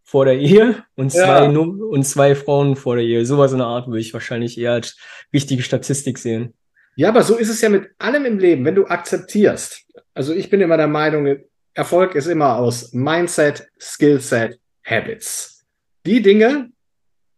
[0.04, 1.60] vor der Ehe und zwei, ja.
[1.60, 3.26] und zwei Frauen vor der Ehe.
[3.26, 4.98] Sowas in der Art würde ich wahrscheinlich eher als
[5.32, 6.54] wichtige Statistik sehen.
[6.96, 9.86] Ja, aber so ist es ja mit allem im Leben, wenn du akzeptierst.
[10.14, 11.38] Also ich bin immer der Meinung,
[11.74, 15.66] Erfolg ist immer aus Mindset, Skillset, Habits.
[16.06, 16.72] Die Dinge,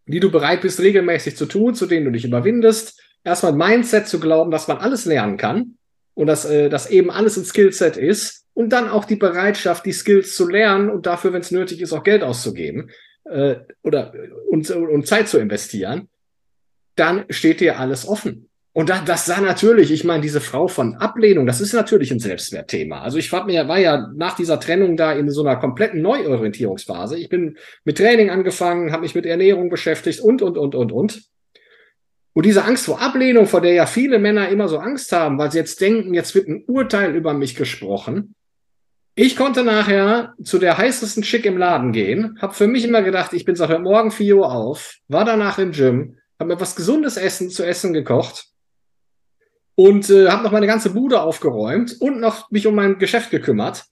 [0.06, 3.02] die du bereit bist, regelmäßig zu tun, zu denen du dich überwindest.
[3.24, 5.78] Erstmal Mindset zu glauben, dass man alles lernen kann
[6.14, 8.46] und dass, äh, dass eben alles ein Skillset ist.
[8.56, 11.92] Und dann auch die Bereitschaft, die Skills zu lernen und dafür, wenn es nötig ist,
[11.92, 12.92] auch Geld auszugeben
[13.26, 14.14] äh, oder
[14.48, 16.10] und, und Zeit zu investieren.
[16.96, 18.50] Dann steht dir alles offen.
[18.76, 22.20] Und da, das sah natürlich, ich meine, diese Frau von Ablehnung, das ist natürlich ein
[22.20, 23.02] Selbstwertthema.
[23.02, 27.16] Also ich war, war ja nach dieser Trennung da in so einer kompletten Neuorientierungsphase.
[27.20, 31.24] Ich bin mit Training angefangen, habe mich mit Ernährung beschäftigt und, und, und, und, und.
[32.34, 35.52] Und diese Angst vor Ablehnung, vor der ja viele Männer immer so Angst haben, weil
[35.52, 38.34] sie jetzt denken, jetzt wird ein Urteil über mich gesprochen.
[39.14, 43.34] Ich konnte nachher zu der heißesten Chick im Laden gehen, habe für mich immer gedacht,
[43.34, 46.76] ich bin seit heute Morgen 4 Uhr auf, war danach im Gym, habe mir was
[46.76, 48.53] gesundes Essen zu essen gekocht
[49.76, 53.86] und äh, habe noch meine ganze Bude aufgeräumt und noch mich um mein Geschäft gekümmert.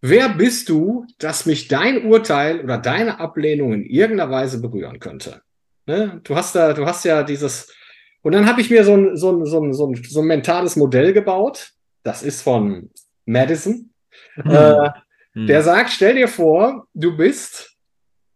[0.00, 5.42] Wer bist du, dass mich dein Urteil oder deine Ablehnung in irgendeiner Weise berühren könnte?
[5.86, 6.20] Ne?
[6.22, 7.72] Du hast da, du hast ja dieses.
[8.22, 10.26] Und dann habe ich mir so ein, so, ein, so, ein, so, ein, so ein
[10.26, 11.72] mentales Modell gebaut.
[12.04, 12.90] Das ist von
[13.26, 13.90] Madison.
[14.34, 14.50] Hm.
[14.50, 14.90] Äh,
[15.32, 15.46] hm.
[15.46, 17.76] Der sagt: Stell dir vor, du bist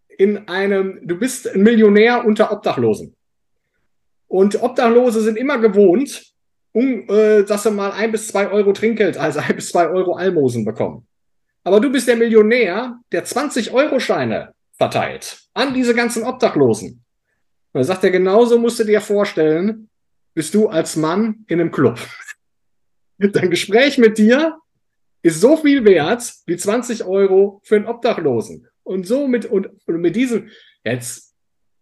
[0.09, 3.15] in einem, du bist ein Millionär unter Obdachlosen.
[4.33, 6.25] Und Obdachlose sind immer gewohnt,
[6.73, 10.15] um, äh, dass sie mal ein bis zwei Euro Trinkgeld, also ein bis zwei Euro
[10.15, 11.07] Almosen bekommen.
[11.65, 16.93] Aber du bist der Millionär, der 20-Euro-Scheine verteilt an diese ganzen Obdachlosen.
[16.93, 17.03] Und
[17.75, 19.91] dann sagt er, genauso musst du dir vorstellen,
[20.33, 21.99] bist du als Mann in einem Club.
[23.19, 24.57] Dein Gespräch mit dir
[25.21, 28.67] ist so viel wert wie 20 Euro für einen Obdachlosen.
[28.83, 30.49] Und so mit, und, und mit diesem,
[30.85, 31.35] jetzt,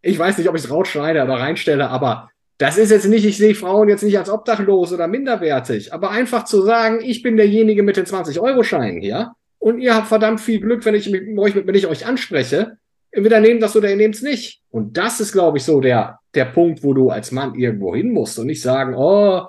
[0.03, 2.30] ich weiß nicht, ob ich es rausschneide, aber reinstelle, aber
[2.61, 6.45] das ist jetzt nicht, ich sehe Frauen jetzt nicht als obdachlos oder minderwertig, aber einfach
[6.45, 10.85] zu sagen, ich bin derjenige mit den 20-Euro-Scheinen hier und ihr habt verdammt viel Glück,
[10.85, 12.77] wenn ich, mit euch, wenn ich euch anspreche.
[13.13, 14.61] Entweder nehmt das oder ihr nehmt es nicht.
[14.69, 18.13] Und das ist, glaube ich, so der, der Punkt, wo du als Mann irgendwo hin
[18.13, 19.47] musst und nicht sagen, oh,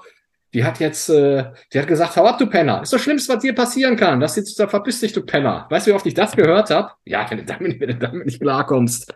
[0.54, 2.82] die hat jetzt, äh, die hat gesagt, hau ab, du Penner.
[2.82, 4.21] Ist das Schlimmste, was dir passieren kann.
[4.21, 5.67] Das jetzt, da verpiss dich, du Penner.
[5.69, 6.91] Weißt du, wie oft ich das gehört habe?
[7.04, 9.13] Ja, wenn du damit, wenn du damit nicht klarkommst.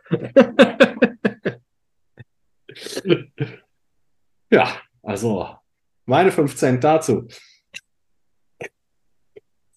[4.55, 4.69] Ja,
[5.03, 5.49] also
[6.05, 7.27] meine 5 Cent dazu.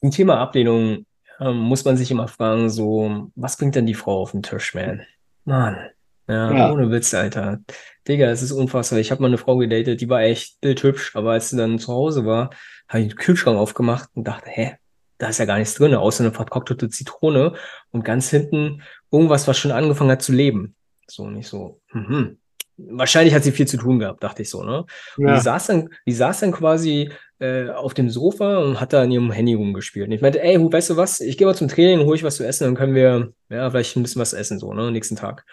[0.01, 1.05] Zum Thema Ablehnung
[1.41, 4.75] ähm, muss man sich immer fragen, so, was bringt denn die Frau auf den Tisch,
[4.75, 5.03] man?
[5.45, 5.91] Mann,
[6.29, 7.59] Ja, ja, ohne Witz, Alter.
[8.07, 9.01] Digga, das ist unfassbar.
[9.01, 11.93] Ich habe mal eine Frau gedatet, die war echt bildhübsch, aber als sie dann zu
[11.93, 12.51] Hause war,
[12.89, 14.77] habe ich den Kühlschrank aufgemacht und dachte, hä,
[15.19, 17.55] da ist ja gar nichts drin, außer eine vertrocknete Zitrone
[17.91, 20.77] und ganz hinten irgendwas, was schon angefangen hat zu leben.
[21.09, 22.39] So, nicht so, mhm.
[22.79, 24.85] Wahrscheinlich hat sie viel zu tun gehabt, dachte ich so, ne?
[25.17, 25.35] Und ja.
[25.35, 27.11] die saß dann, die saß dann quasi
[27.41, 30.07] äh, auf dem Sofa und hat da in ihrem Handy rumgespielt.
[30.07, 31.21] Und ich meinte, ey, weißt du was?
[31.21, 33.97] Ich gehe mal zum Training, hole ich was zu essen, dann können wir, ja, vielleicht
[33.97, 35.45] ein bisschen was essen, so, ne, nächsten Tag.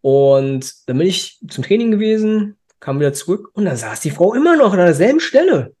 [0.00, 4.34] Und dann bin ich zum Training gewesen, kam wieder zurück und dann saß die Frau
[4.34, 5.74] immer noch an derselben Stelle.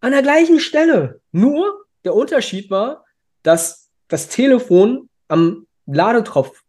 [0.00, 1.20] An der gleichen Stelle.
[1.32, 3.04] Nur der Unterschied war,
[3.42, 6.62] dass das Telefon am Ladetropf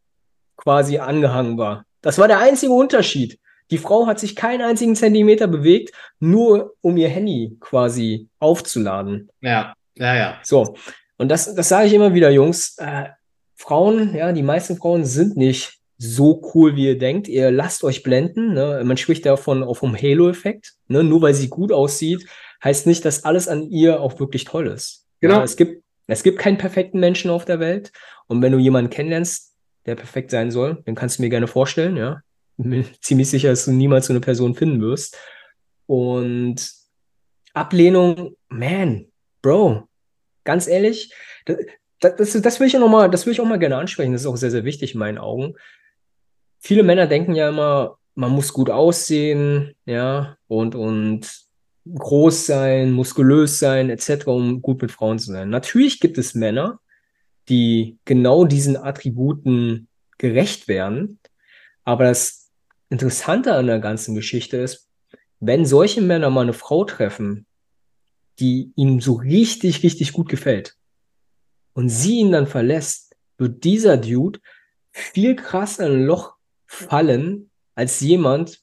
[0.55, 1.85] quasi angehangen war.
[2.01, 3.39] Das war der einzige Unterschied.
[3.71, 9.29] Die Frau hat sich keinen einzigen Zentimeter bewegt, nur um ihr Handy quasi aufzuladen.
[9.41, 10.39] Ja, ja, ja.
[10.43, 10.75] So.
[11.17, 12.77] Und das, das sage ich immer wieder, Jungs.
[12.77, 13.09] Äh,
[13.55, 17.27] Frauen, ja, die meisten Frauen sind nicht so cool, wie ihr denkt.
[17.27, 18.53] Ihr lasst euch blenden.
[18.53, 18.81] Ne?
[18.85, 20.75] Man spricht davon auch vom Halo-Effekt.
[20.87, 21.03] Ne?
[21.03, 22.25] Nur weil sie gut aussieht,
[22.63, 25.05] heißt nicht, dass alles an ihr auch wirklich toll ist.
[25.19, 25.35] Genau.
[25.35, 27.91] Ja, es gibt, es gibt keinen perfekten Menschen auf der Welt.
[28.27, 29.48] Und wenn du jemanden kennenlernst,
[29.89, 32.21] der perfekt sein soll, dann kannst du mir gerne vorstellen, ja.
[32.57, 35.17] Bin ziemlich sicher, dass du niemals so eine Person finden wirst.
[35.85, 36.71] Und
[37.53, 39.07] Ablehnung, man,
[39.41, 39.87] Bro,
[40.43, 41.13] ganz ehrlich,
[41.45, 41.57] das,
[41.99, 44.13] das, das will ich auch noch mal, das will ich auch mal gerne ansprechen.
[44.13, 45.55] Das ist auch sehr, sehr wichtig in meinen Augen
[46.59, 51.27] viele Männer denken ja immer, man muss gut aussehen, ja, und, und
[51.91, 55.49] groß sein, muskulös sein, etc., um gut mit Frauen zu sein.
[55.49, 56.79] Natürlich gibt es Männer,
[57.49, 61.19] die genau diesen Attributen gerecht werden.
[61.83, 62.51] Aber das
[62.89, 64.87] Interessante an der ganzen Geschichte ist,
[65.39, 67.45] wenn solche Männer mal eine Frau treffen,
[68.39, 70.75] die ihm so richtig, richtig gut gefällt
[71.73, 74.39] und sie ihn dann verlässt, wird dieser Dude
[74.91, 76.35] viel krasser ein Loch
[76.67, 78.61] fallen als jemand,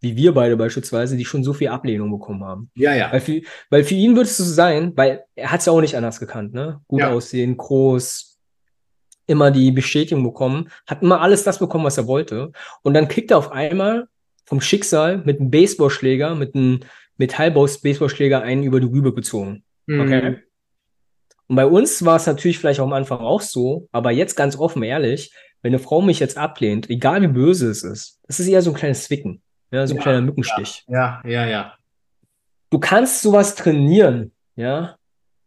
[0.00, 2.70] wie wir beide beispielsweise, die schon so viel Ablehnung bekommen haben.
[2.74, 3.10] Ja, ja.
[3.12, 5.80] Weil für, weil für ihn wird es so sein, weil er hat es ja auch
[5.80, 6.80] nicht anders gekannt, ne?
[6.86, 7.10] Gut ja.
[7.10, 8.38] aussehen, groß,
[9.26, 12.52] immer die Bestätigung bekommen, hat immer alles das bekommen, was er wollte.
[12.82, 14.08] Und dann kickt er auf einmal
[14.44, 16.80] vom Schicksal mit einem Baseballschläger, mit einem
[17.18, 19.64] Metallbaus-Baseballschläger einen über die Rübe gezogen.
[19.86, 20.00] Mhm.
[20.00, 20.36] Okay.
[21.48, 24.56] Und bei uns war es natürlich vielleicht auch am Anfang auch so, aber jetzt ganz
[24.56, 25.32] offen ehrlich,
[25.62, 28.70] wenn eine Frau mich jetzt ablehnt, egal wie böse es ist, das ist eher so
[28.70, 30.84] ein kleines Zwicken, ja, so ein ja, kleiner Mückenstich.
[30.88, 31.74] Ja, ja, ja.
[32.70, 34.96] Du kannst sowas trainieren, ja.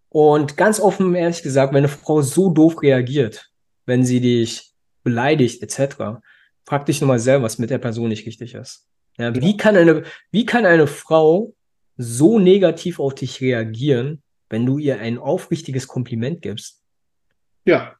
[0.10, 3.51] Und ganz offen, ehrlich gesagt, wenn eine Frau so doof reagiert,
[3.86, 4.71] wenn sie dich
[5.03, 6.21] beleidigt, etc.,
[6.65, 8.88] frag dich nochmal selber, was mit der Person nicht richtig ist.
[9.17, 9.36] Ja, ja.
[9.36, 11.53] Wie, kann eine, wie kann eine Frau
[11.97, 16.84] so negativ auf dich reagieren, wenn du ihr ein aufrichtiges Kompliment gibst?
[17.65, 17.99] Ja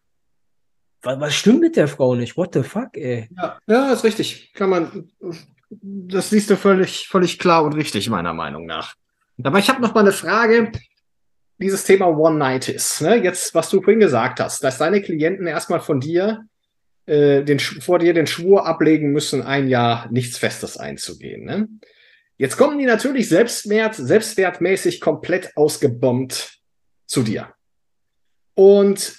[1.02, 2.38] was, was stimmt mit der Frau nicht?
[2.38, 3.30] What the fuck, ey?
[3.36, 4.52] Ja, ja, ist richtig.
[4.54, 5.12] Kann man,
[5.70, 8.96] das siehst du völlig, völlig klar und richtig, meiner Meinung nach.
[9.42, 10.72] Aber ich habe noch mal eine Frage.
[11.60, 13.18] Dieses Thema One-Night-Is, ne?
[13.18, 16.46] Jetzt, was du vorhin gesagt hast, dass deine Klienten erstmal von dir
[17.06, 21.44] äh, den, vor dir den Schwur ablegen müssen, ein Jahr nichts Festes einzugehen.
[21.44, 21.68] Ne?
[22.38, 26.60] Jetzt kommen die natürlich selbstwert, selbstwertmäßig komplett ausgebombt
[27.06, 27.54] zu dir.
[28.54, 29.18] Und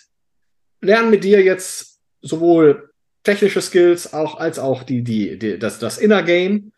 [0.80, 2.89] lernen mit dir jetzt sowohl
[3.22, 6.72] technische Skills auch, als auch die, die, die, das, das Inner Game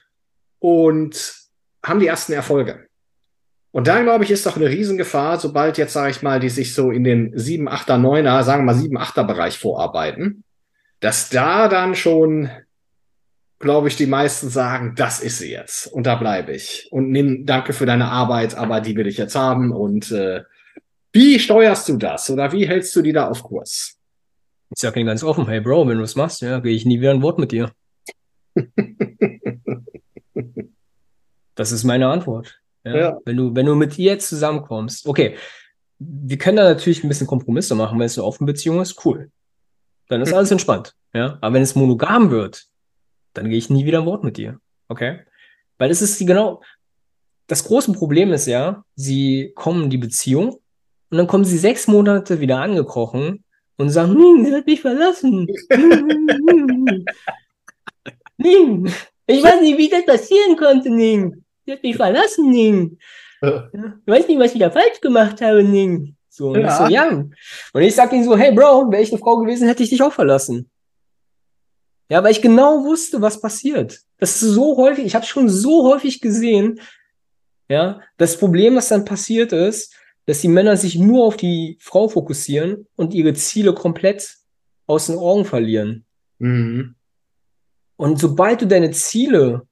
[0.58, 1.34] und
[1.84, 2.86] haben die ersten Erfolge.
[3.72, 6.74] Und da, glaube ich, ist doch eine Riesengefahr, sobald jetzt, sage ich mal, die sich
[6.74, 10.44] so in den 7, 8er, 9er, sagen wir mal 7, 8er Bereich vorarbeiten,
[11.00, 12.50] dass da dann schon,
[13.58, 16.88] glaube ich, die meisten sagen, das ist sie jetzt und da bleibe ich.
[16.90, 20.42] Und nimm, danke für deine Arbeit, aber die will ich jetzt haben und äh,
[21.12, 23.98] wie steuerst du das oder wie hältst du die da auf Kurs?
[24.74, 27.00] Ich sage ihnen ganz offen, hey Bro, wenn du es machst, ja, gehe ich nie
[27.00, 27.72] wieder ein Wort mit dir.
[31.54, 32.60] das ist meine Antwort.
[32.84, 32.96] Ja?
[32.96, 33.18] ja?
[33.24, 35.36] Wenn, du, wenn du mit ihr zusammenkommst, okay,
[35.98, 39.30] wir können da natürlich ein bisschen Kompromisse machen, wenn es eine offene Beziehung ist, cool.
[40.08, 40.94] Dann ist alles entspannt.
[41.12, 41.38] Ja?
[41.40, 42.66] Aber wenn es monogam wird,
[43.34, 44.58] dann gehe ich nie wieder ein Wort mit dir.
[44.88, 45.20] Okay?
[45.78, 46.62] Weil es ist die genau,
[47.46, 50.54] das große Problem ist ja, sie kommen in die Beziehung
[51.10, 53.41] und dann kommen sie sechs Monate wieder angekrochen
[53.76, 55.46] und sagen, Ning, sie hat mich verlassen.
[58.38, 58.92] Ning,
[59.26, 61.44] ich weiß nicht, wie das passieren konnte, Ning.
[61.64, 62.98] Sie hat mich verlassen, Ning.
[63.40, 63.48] Ich
[64.06, 66.16] weiß nicht, was ich da falsch gemacht habe, Ning.
[66.28, 66.68] So, und ja.
[66.68, 67.24] ich so, ja.
[67.72, 70.02] Und ich sag ihnen so, hey Bro, wäre ich eine Frau gewesen, hätte ich dich
[70.02, 70.70] auch verlassen.
[72.08, 74.00] Ja, weil ich genau wusste, was passiert.
[74.18, 76.80] Das ist so häufig, ich habe schon so häufig gesehen,
[77.68, 79.94] ja, das Problem, was dann passiert ist,
[80.26, 84.36] dass die Männer sich nur auf die Frau fokussieren und ihre Ziele komplett
[84.86, 86.04] aus den Augen verlieren.
[86.38, 86.94] Mhm.
[87.96, 89.66] Und sobald du deine Ziele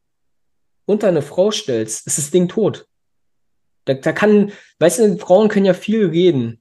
[0.87, 2.87] unter eine Frau stellst, ist das Ding tot.
[3.85, 6.61] Da, da kann, weißt du, Frauen können ja viel reden.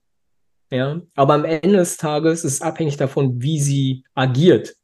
[0.72, 4.76] Ja, aber am Ende des Tages ist es abhängig davon, wie sie agiert.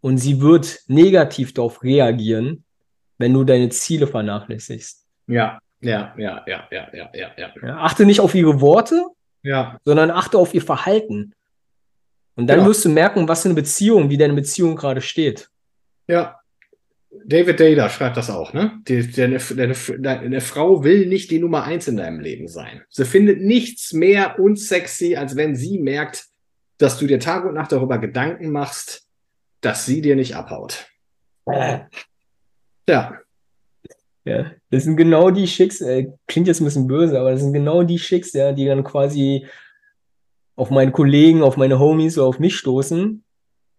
[0.00, 2.64] Und sie wird negativ darauf reagieren,
[3.18, 5.06] wenn du deine Ziele vernachlässigst.
[5.28, 7.52] Ja, ja, ja, ja, ja, ja, ja, ja.
[7.62, 9.04] ja achte nicht auf ihre Worte,
[9.42, 9.78] ja.
[9.84, 11.32] sondern achte auf ihr Verhalten.
[12.34, 12.68] Und dann genau.
[12.68, 15.48] wirst du merken, was für eine Beziehung, wie deine Beziehung gerade steht.
[16.06, 16.40] Ja.
[17.24, 18.78] David Data schreibt das auch, ne?
[18.86, 22.82] Die, deine, deine, deine Frau will nicht die Nummer eins in deinem Leben sein.
[22.90, 26.26] Sie findet nichts mehr unsexy, als wenn sie merkt,
[26.76, 29.08] dass du dir Tag und Nacht darüber Gedanken machst,
[29.62, 30.88] dass sie dir nicht abhaut.
[31.46, 31.80] Äh.
[32.86, 33.18] Ja.
[34.26, 37.52] Ja, das sind genau die Schicks, äh, klingt jetzt ein bisschen böse, aber das sind
[37.52, 39.46] genau die Schicks, ja, die dann quasi
[40.56, 43.22] auf meine Kollegen, auf meine Homies oder auf mich stoßen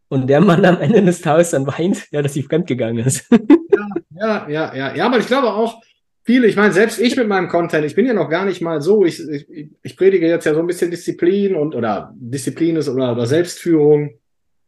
[0.09, 3.29] und der Mann am Ende des Tages dann weint, ja, dass sie fremdgegangen ist.
[3.31, 5.81] ja, ja, ja, ja, ja, aber ich glaube auch,
[6.23, 8.81] viele, ich meine, selbst ich mit meinem Content, ich bin ja noch gar nicht mal
[8.81, 12.89] so, ich, ich, ich predige jetzt ja so ein bisschen Disziplin und oder Disziplin ist
[12.89, 14.19] oder, oder Selbstführung,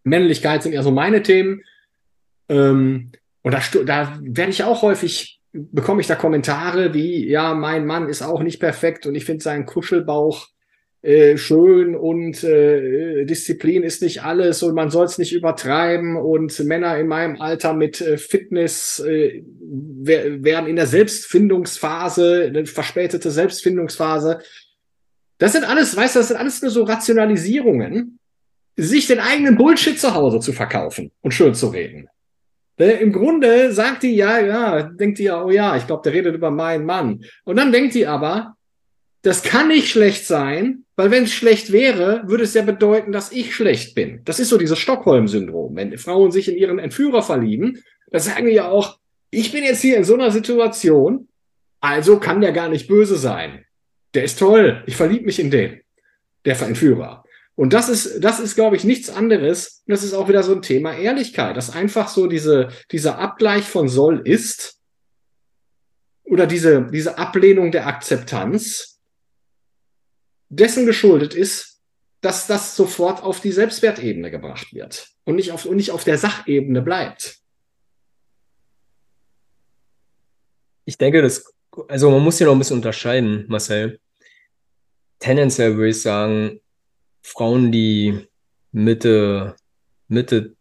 [0.03, 1.63] Männlichkeit sind ja so meine Themen.
[2.49, 3.11] Ähm,
[3.41, 8.07] und da, da werde ich auch häufig, bekomme ich da Kommentare wie, ja, mein Mann
[8.07, 10.47] ist auch nicht perfekt und ich finde seinen Kuschelbauch
[11.01, 16.59] äh, schön und äh, Disziplin ist nicht alles und man soll es nicht übertreiben und
[16.65, 24.39] Männer in meinem Alter mit äh, Fitness äh, werden in der Selbstfindungsphase, eine verspätete Selbstfindungsphase.
[25.37, 28.19] Das sind alles, weißt du, das sind alles nur so Rationalisierungen,
[28.75, 32.09] sich den eigenen Bullshit zu Hause zu verkaufen und schön zu reden.
[32.80, 36.34] Im Grunde sagt die ja, ja, denkt die ja, oh ja, ich glaube, der redet
[36.34, 37.25] über meinen Mann.
[37.43, 38.55] Und dann denkt die aber,
[39.21, 43.34] das kann nicht schlecht sein, weil wenn es schlecht wäre, würde es ja bedeuten, dass
[43.34, 44.21] ich schlecht bin.
[44.23, 45.75] Das ist so dieses Stockholm-Syndrom.
[45.75, 48.97] Wenn Frauen sich in ihren Entführer verlieben, dann sagen die ja auch,
[49.30, 51.27] ich bin jetzt hier in so einer Situation,
[51.82, 53.65] also kann der gar nicht böse sein.
[54.13, 55.82] Der ist toll, ich verliebe mich in den,
[56.45, 57.23] der Entführer.
[57.60, 59.84] Und das ist, das ist, glaube ich, nichts anderes.
[59.86, 63.89] Das ist auch wieder so ein Thema Ehrlichkeit, dass einfach so diese, dieser Abgleich von
[63.89, 64.80] soll ist
[66.24, 69.01] oder diese, diese Ablehnung der Akzeptanz
[70.47, 71.82] dessen geschuldet ist,
[72.22, 76.18] dass das sofort auf die Selbstwertebene gebracht wird und nicht auf, und nicht auf der
[76.18, 77.39] Sachebene bleibt.
[80.86, 81.53] Ich denke, das,
[81.89, 83.99] also man muss hier noch ein bisschen unterscheiden, Marcel.
[85.20, 86.62] Tendenziell würde ich sagen,
[87.30, 88.27] Frauen, die
[88.71, 89.55] Mitte,
[90.07, 90.55] Mitte,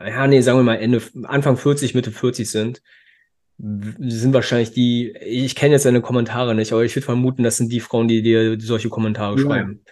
[0.00, 2.82] ja, nee, sagen wir mal Ende, Anfang 40, Mitte 40 sind,
[3.58, 7.72] sind wahrscheinlich die, ich kenne jetzt deine Kommentare nicht, aber ich würde vermuten, das sind
[7.72, 9.42] die Frauen, die dir solche Kommentare ja.
[9.42, 9.84] schreiben.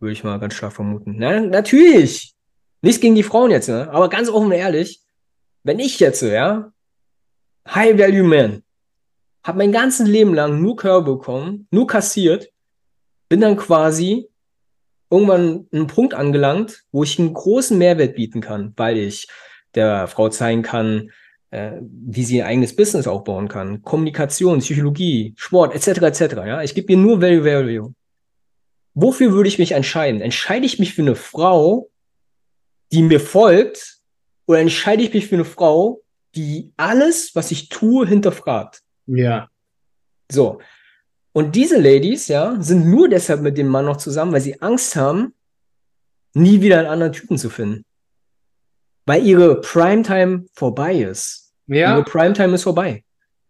[0.00, 1.16] Würde ich mal ganz stark vermuten.
[1.18, 2.34] Na, natürlich!
[2.80, 3.90] Nichts gegen die Frauen jetzt, ne?
[3.90, 5.00] Aber ganz offen und ehrlich,
[5.64, 6.72] wenn ich jetzt, ja,
[7.68, 8.62] High Value Man,
[9.42, 12.52] hab mein ganzes Leben lang nur Körbe bekommen, nur kassiert,
[13.28, 14.28] bin dann quasi
[15.10, 19.28] irgendwann einen Punkt angelangt, wo ich einen großen Mehrwert bieten kann, weil ich
[19.74, 21.10] der Frau zeigen kann,
[21.50, 26.34] äh, wie sie ihr eigenes Business aufbauen kann, Kommunikation, Psychologie, Sport, etc., etc.
[26.46, 27.94] Ja, ich gebe ihr nur Value, Value.
[28.94, 30.20] Wofür würde ich mich entscheiden?
[30.20, 31.88] Entscheide ich mich für eine Frau,
[32.92, 33.98] die mir folgt,
[34.46, 36.02] oder entscheide ich mich für eine Frau,
[36.34, 38.82] die alles, was ich tue, hinterfragt?
[39.06, 39.48] Ja.
[40.30, 40.60] So.
[41.32, 44.96] Und diese Ladies, ja, sind nur deshalb mit dem Mann noch zusammen, weil sie Angst
[44.96, 45.34] haben,
[46.34, 47.84] nie wieder einen anderen Typen zu finden
[49.08, 51.54] weil ihre Primetime vorbei ist.
[51.66, 51.94] Ja.
[51.94, 53.04] Ihre Primetime ist vorbei.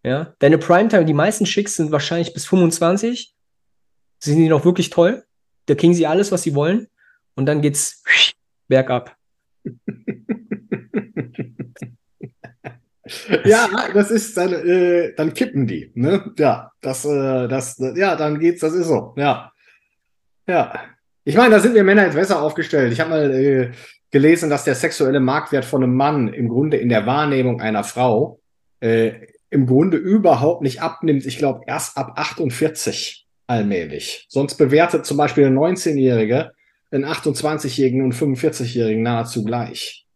[0.05, 0.33] Ja.
[0.39, 3.35] Deine Primetime, die meisten Chicks sind wahrscheinlich bis 25.
[4.21, 5.25] Sind die noch wirklich toll?
[5.67, 6.87] Da kriegen sie alles, was sie wollen.
[7.35, 8.05] Und dann geht's
[8.69, 9.17] bergab.
[13.45, 16.33] ja, das ist dann, äh, dann kippen die, ne?
[16.39, 19.53] Ja, das, äh, das, ja, dann geht's, das ist so, ja.
[20.47, 20.73] Ja.
[21.25, 22.93] Ich meine, da sind wir Männer jetzt besser aufgestellt.
[22.93, 23.71] Ich habe mal äh,
[24.11, 28.41] gelesen, dass der sexuelle Marktwert von einem Mann im Grunde in der Wahrnehmung einer Frau
[28.81, 29.13] äh,
[29.51, 31.27] im Grunde überhaupt nicht abnimmt.
[31.27, 34.27] Ich glaube, erst ab 48 allmählich.
[34.29, 36.53] Sonst bewertet zum Beispiel eine 19-Jährige
[36.91, 40.07] einen 28-Jährigen und 45-Jährigen nahezu gleich.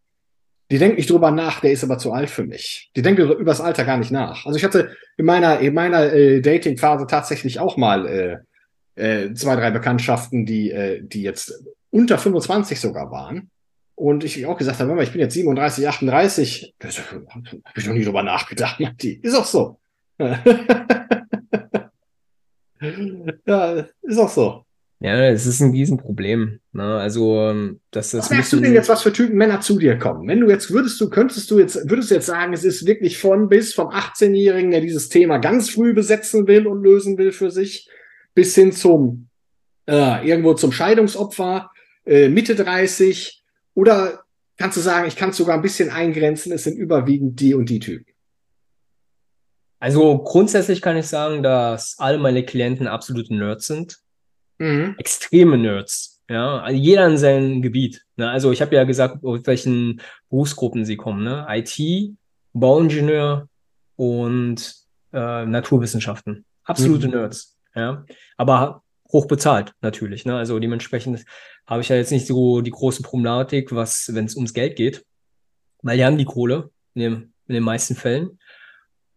[0.73, 2.91] Die denkt nicht drüber nach, der ist aber zu alt für mich.
[2.97, 4.47] Die denkt über das Alter gar nicht nach.
[4.47, 8.39] Also ich hatte in meiner, in meiner äh, Dating-Phase tatsächlich auch mal äh,
[8.95, 13.51] äh, zwei, drei Bekanntschaften, die, äh, die jetzt unter 25 sogar waren.
[13.97, 16.75] Und ich auch gesagt habe, ich bin jetzt 37, 38.
[16.79, 19.21] Da habe ich noch nie drüber nachgedacht, Matti.
[19.23, 19.79] Ist auch so.
[23.47, 24.65] ja, ist auch so.
[25.03, 26.61] Ja, es ist ein Riesenproblem.
[26.73, 26.85] Ne?
[26.85, 28.27] Also, ähm, dass das.
[28.27, 30.29] Was merkst du denn jetzt, was für Typen Männer zu dir kommen?
[30.29, 33.19] Wenn du jetzt würdest du, könntest du jetzt, würdest du jetzt sagen, es ist wirklich
[33.19, 37.51] von bis vom 18-Jährigen, der dieses Thema ganz früh besetzen will und lösen will für
[37.51, 37.89] sich,
[38.37, 39.29] bis hin zum
[39.89, 41.73] äh, irgendwo zum Scheidungsopfer,
[42.07, 43.43] äh, Mitte 30,
[43.75, 44.23] oder
[44.57, 47.69] kannst du sagen, ich kann es sogar ein bisschen eingrenzen, es sind überwiegend die und
[47.69, 48.07] die Typen?
[49.81, 54.02] Also grundsätzlich kann ich sagen, dass alle meine Klienten absolute Nerds sind.
[54.63, 54.95] Mhm.
[54.99, 56.21] Extreme Nerds.
[56.31, 58.05] Ja, jeder in seinem Gebiet.
[58.17, 58.31] Ne?
[58.31, 60.01] Also ich habe ja gesagt, aus welchen
[60.31, 61.25] Berufsgruppen sie kommen.
[61.25, 61.45] Ne?
[61.49, 62.15] IT,
[62.53, 63.49] Bauingenieur
[63.97, 64.75] und
[65.13, 66.45] äh, Naturwissenschaften.
[66.65, 67.15] Absolute mhm.
[67.15, 67.59] Nerds.
[67.75, 68.05] Ja,
[68.37, 70.25] aber hoch bezahlt natürlich.
[70.25, 70.37] Ne?
[70.37, 71.25] Also dementsprechend
[71.67, 75.05] habe ich ja jetzt nicht so die große Problematik, was, wenn es ums Geld geht,
[75.83, 78.39] weil die haben die Kohle in, dem, in den meisten Fällen.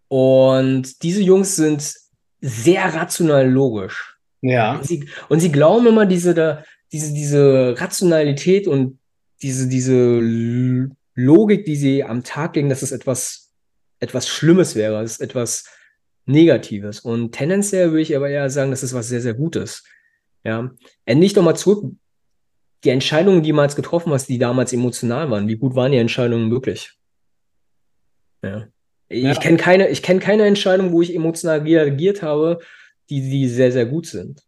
[0.07, 1.93] Und diese Jungs sind
[2.41, 4.14] sehr rational logisch.
[4.41, 4.75] Ja.
[4.75, 8.99] Und sie, und sie glauben immer diese, diese, diese Rationalität und
[9.41, 10.19] diese, diese
[11.15, 13.53] Logik, die sie am Tag legen, dass es etwas,
[13.99, 15.65] etwas Schlimmes wäre, dass es etwas
[16.25, 16.99] Negatives.
[16.99, 19.83] Und tendenziell würde ich aber eher sagen, das ist was sehr, sehr Gutes.
[20.43, 20.71] Ja.
[21.05, 21.91] Endlich doch mal zurück.
[22.83, 25.97] Die Entscheidungen, die du damals getroffen hast, die damals emotional waren, wie gut waren die
[25.97, 26.91] Entscheidungen wirklich?
[28.43, 28.67] Ja.
[29.07, 29.33] Ich ja.
[29.35, 32.59] kenne keine, ich kenne keine Entscheidung, wo ich emotional reagiert habe,
[33.09, 34.43] die, die sehr, sehr gut sind.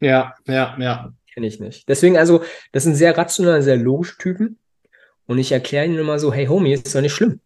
[0.00, 1.12] Ja, ja, ja.
[1.32, 1.88] Kenne ich nicht.
[1.88, 4.58] Deswegen, also, das sind sehr rationale, sehr logische Typen.
[5.26, 7.40] Und ich erkläre ihnen immer so, hey Homie, ist doch nicht schlimm.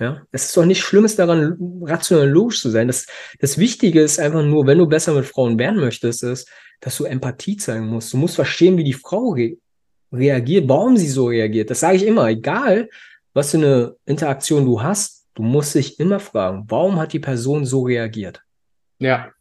[0.00, 2.88] Ja, es ist doch nicht Schlimmes daran, rational logisch zu sein.
[2.88, 3.06] Das,
[3.38, 6.50] das Wichtige ist einfach nur, wenn du besser mit Frauen werden möchtest, ist,
[6.80, 8.12] dass du Empathie zeigen musst.
[8.12, 9.56] Du musst verstehen, wie die Frau re
[10.12, 11.70] reagiert, warum sie so reagiert.
[11.70, 12.88] Das sage ich immer, egal,
[13.32, 17.64] was für eine Interaktion du hast, du musst dich immer fragen, warum hat die Person
[17.64, 18.42] so reagiert?
[19.00, 19.32] Ja.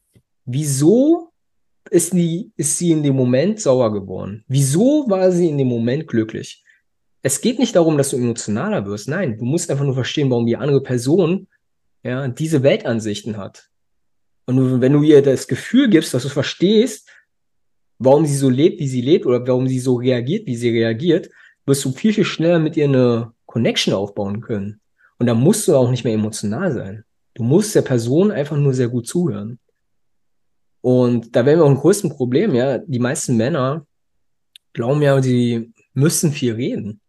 [0.45, 1.31] Wieso
[1.89, 4.43] ist, die, ist sie in dem Moment sauer geworden?
[4.47, 6.63] Wieso war sie in dem Moment glücklich?
[7.21, 9.07] Es geht nicht darum, dass du emotionaler wirst.
[9.07, 11.47] Nein, du musst einfach nur verstehen, warum die andere Person
[12.03, 13.69] ja, diese Weltansichten hat.
[14.45, 17.09] Und wenn du ihr das Gefühl gibst, dass du verstehst,
[17.97, 21.29] warum sie so lebt, wie sie lebt, oder warum sie so reagiert, wie sie reagiert,
[21.65, 24.81] wirst du viel, viel schneller mit ihr eine Connection aufbauen können.
[25.17, 27.05] Und da musst du auch nicht mehr emotional sein.
[27.35, 29.59] Du musst der Person einfach nur sehr gut zuhören.
[30.83, 32.77] Und da wären wir auch ein größten Problem, ja.
[32.77, 33.87] Die meisten Männer
[34.73, 36.99] glauben ja, sie müssen viel reden,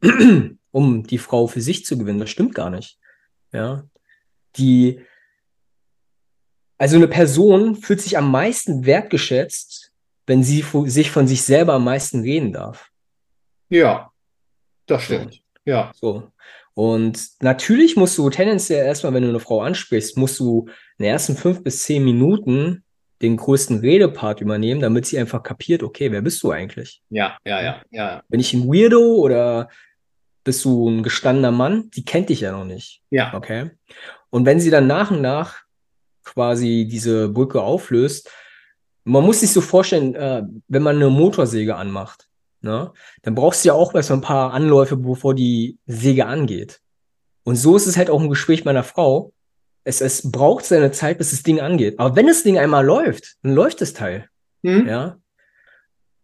[0.70, 2.18] um die Frau für sich zu gewinnen.
[2.18, 2.98] Das stimmt gar nicht.
[3.52, 3.84] Ja.
[4.56, 5.00] Die,
[6.78, 9.92] also eine Person fühlt sich am meisten wertgeschätzt,
[10.26, 12.88] wenn sie sich von sich selber am meisten reden darf.
[13.68, 14.12] Ja,
[14.86, 15.34] das stimmt.
[15.34, 15.40] So.
[15.66, 15.92] Ja.
[15.94, 16.32] So.
[16.72, 21.12] Und natürlich musst du tendenziell erstmal, wenn du eine Frau ansprichst, musst du in den
[21.12, 22.84] ersten fünf bis zehn Minuten
[23.22, 27.02] den größten Redepart übernehmen, damit sie einfach kapiert, okay, wer bist du eigentlich?
[27.10, 28.22] Ja, ja, ja, ja.
[28.28, 29.68] Bin ich ein Weirdo oder
[30.44, 31.90] bist du ein gestandener Mann?
[31.90, 33.02] Die kennt dich ja noch nicht.
[33.10, 33.34] Ja.
[33.34, 33.70] Okay.
[34.30, 35.62] Und wenn sie dann nach und nach
[36.24, 38.30] quasi diese Brücke auflöst,
[39.04, 42.28] man muss sich so vorstellen, äh, wenn man eine Motorsäge anmacht,
[42.60, 42.92] ne,
[43.22, 46.80] dann brauchst du ja auch erst ein paar Anläufe, bevor die Säge angeht.
[47.44, 49.32] Und so ist es halt auch im Gespräch meiner Frau
[49.88, 51.98] es, es braucht seine Zeit, bis das Ding angeht.
[51.98, 54.28] Aber wenn das Ding einmal läuft, dann läuft das Teil.
[54.62, 54.86] Mhm.
[54.86, 55.16] Ja.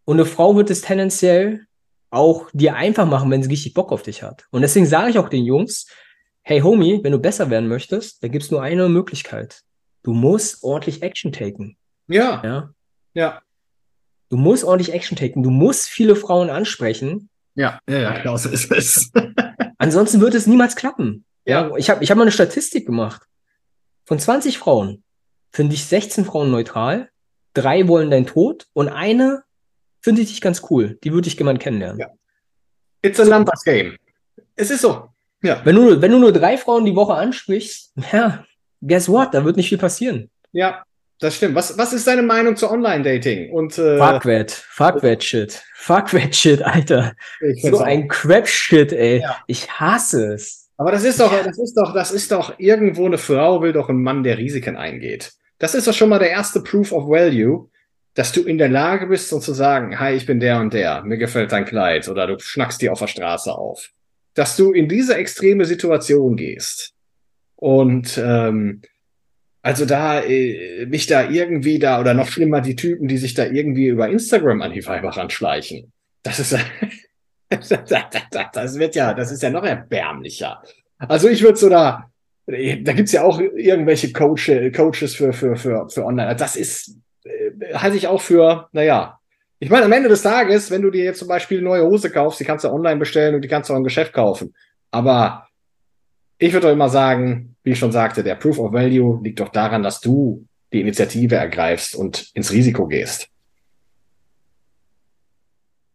[0.04, 1.66] Und eine Frau wird es tendenziell
[2.10, 4.44] auch dir einfach machen, wenn sie richtig Bock auf dich hat.
[4.50, 5.86] Und deswegen sage ich auch den Jungs,
[6.42, 9.62] hey Homie, wenn du besser werden möchtest, da gibt es nur eine Möglichkeit.
[10.02, 11.78] Du musst ordentlich Action taken.
[12.06, 12.42] Ja.
[12.44, 12.70] Ja.
[13.14, 13.42] Ja.
[14.28, 15.42] Du musst ordentlich Action taken.
[15.42, 17.30] Du musst viele Frauen ansprechen.
[17.54, 19.10] Ja, ja, ja, genau so ist es.
[19.78, 21.24] Ansonsten wird es niemals klappen.
[21.46, 21.68] Ja.
[21.68, 23.22] ja ich habe ich hab mal eine Statistik gemacht.
[24.04, 25.02] Von 20 Frauen
[25.50, 27.10] finde ich 16 Frauen neutral,
[27.54, 29.44] drei wollen dein Tod und eine
[30.00, 30.98] finde ich dich ganz cool.
[31.02, 31.98] Die würde ich gerne kennenlernen.
[31.98, 32.08] Ja.
[33.02, 33.96] It's a numbers game.
[34.56, 35.08] Es ist so.
[35.42, 35.60] Ja.
[35.64, 38.44] Wenn du, wenn du nur drei Frauen die Woche ansprichst, ja,
[38.80, 39.32] guess what?
[39.32, 40.30] Da wird nicht viel passieren.
[40.52, 40.84] Ja,
[41.20, 41.54] das stimmt.
[41.54, 43.52] Was, was ist deine Meinung zu Online-Dating?
[43.52, 45.62] Und, äh, Fuckwet, Fuckwet-Shit.
[45.74, 47.14] Fuckwet-Shit, Alter.
[47.62, 49.20] So ein Crap-Shit, ey.
[49.20, 49.36] Ja.
[49.46, 50.63] Ich hasse es.
[50.76, 53.88] Aber das ist doch, das ist doch, das ist doch irgendwo eine Frau will doch
[53.88, 55.32] ein Mann, der Risiken eingeht.
[55.58, 57.68] Das ist doch schon mal der erste Proof of Value,
[58.14, 61.02] dass du in der Lage bist, so zu sagen, hi, ich bin der und der,
[61.02, 63.90] mir gefällt dein Kleid oder du schnackst dir auf der Straße auf.
[64.34, 66.92] Dass du in diese extreme Situation gehst.
[67.56, 68.82] Und ähm,
[69.62, 73.46] also da äh, mich da irgendwie da oder noch schlimmer die Typen, die sich da
[73.46, 75.92] irgendwie über Instagram an die Weiber ranschleichen.
[76.22, 76.56] Das ist
[78.52, 80.62] das wird ja, das ist ja noch erbärmlicher.
[80.98, 82.10] Also ich würde so da,
[82.46, 86.36] da gibt's ja auch irgendwelche Coach, Coaches für, für, für, für Online.
[86.36, 89.18] Das ist, äh, halte ich auch für, naja,
[89.58, 92.10] ich meine, am Ende des Tages, wenn du dir jetzt zum Beispiel eine neue Hose
[92.10, 94.54] kaufst, die kannst du online bestellen und die kannst du auch im Geschäft kaufen.
[94.90, 95.46] Aber
[96.38, 99.48] ich würde doch immer sagen, wie ich schon sagte, der Proof of Value liegt doch
[99.48, 103.28] daran, dass du die Initiative ergreifst und ins Risiko gehst.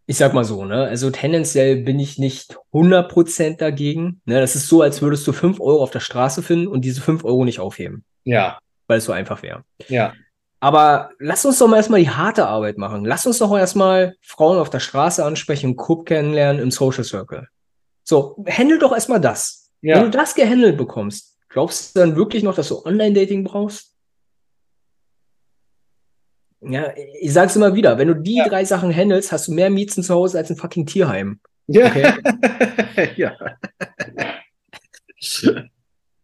[0.09, 0.85] Ich sag mal so, ne?
[0.85, 4.21] Also tendenziell bin ich nicht 100% dagegen.
[4.25, 4.41] Ne?
[4.41, 7.23] Das ist so, als würdest du 5 Euro auf der Straße finden und diese 5
[7.23, 8.03] Euro nicht aufheben.
[8.23, 8.57] Ja.
[8.87, 9.61] Weil es so einfach wäre.
[9.87, 10.13] Ja.
[10.61, 13.05] Aber lass uns doch mal erstmal die harte Arbeit machen.
[13.05, 17.47] Lass uns doch erstmal Frauen auf der Straße ansprechen, Club kennenlernen im Social Circle.
[18.03, 19.69] So, handle doch erstmal das.
[19.83, 19.97] Ja.
[19.97, 23.88] Wenn du das gehandelt bekommst, glaubst du dann wirklich noch, dass du Online-Dating brauchst?
[26.61, 28.47] Ja, ich sag's immer wieder, wenn du die ja.
[28.47, 31.39] drei Sachen handelst, hast du mehr Miezen zu Hause als ein fucking Tierheim.
[31.67, 31.87] Ja.
[31.87, 32.13] Okay?
[33.15, 33.33] ja.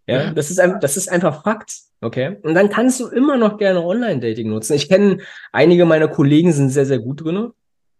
[0.07, 1.71] Ja, das ist, ein, das ist einfach Fakt.
[2.01, 2.37] Okay.
[2.43, 4.73] Und dann kannst du immer noch gerne Online-Dating nutzen.
[4.73, 5.19] Ich kenne
[5.51, 7.51] einige meiner Kollegen sind sehr, sehr gut drin.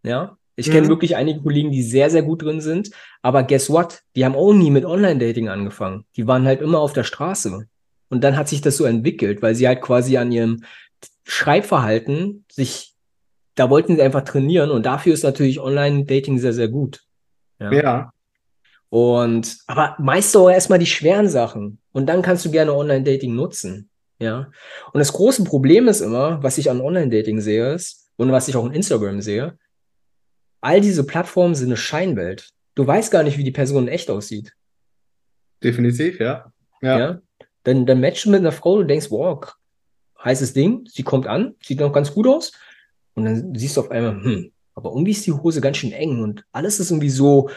[0.03, 0.37] Ja.
[0.55, 0.89] Ich kenne mhm.
[0.89, 2.91] wirklich einige Kollegen, die sehr, sehr gut drin sind.
[3.21, 4.03] Aber guess what?
[4.15, 6.05] Die haben auch nie mit Online-Dating angefangen.
[6.15, 7.67] Die waren halt immer auf der Straße.
[8.09, 10.63] Und dann hat sich das so entwickelt, weil sie halt quasi an ihrem
[11.25, 12.93] Schreibverhalten sich,
[13.55, 14.71] da wollten sie einfach trainieren.
[14.71, 17.03] Und dafür ist natürlich Online-Dating sehr, sehr gut.
[17.59, 17.71] Ja.
[17.71, 18.11] ja.
[18.89, 21.79] Und, aber meist auch erstmal die schweren Sachen.
[21.91, 23.89] Und dann kannst du gerne Online-Dating nutzen.
[24.19, 24.51] Ja.
[24.93, 28.55] Und das große Problem ist immer, was ich an Online-Dating sehe, ist, und was ich
[28.55, 29.57] auch in Instagram sehe,
[30.61, 32.49] all diese Plattformen sind eine Scheinwelt.
[32.75, 34.53] Du weißt gar nicht, wie die Person echt aussieht.
[35.63, 36.51] Definitiv, ja.
[36.81, 36.99] Ja.
[36.99, 37.21] ja?
[37.63, 39.53] Dann, dann matchst du mit einer Frau, du denkst, wow,
[40.25, 42.51] heißes Ding, sie kommt an, sieht noch ganz gut aus.
[43.13, 46.21] Und dann siehst du auf einmal, hm, aber irgendwie ist die Hose ganz schön eng
[46.21, 47.49] und alles ist irgendwie so,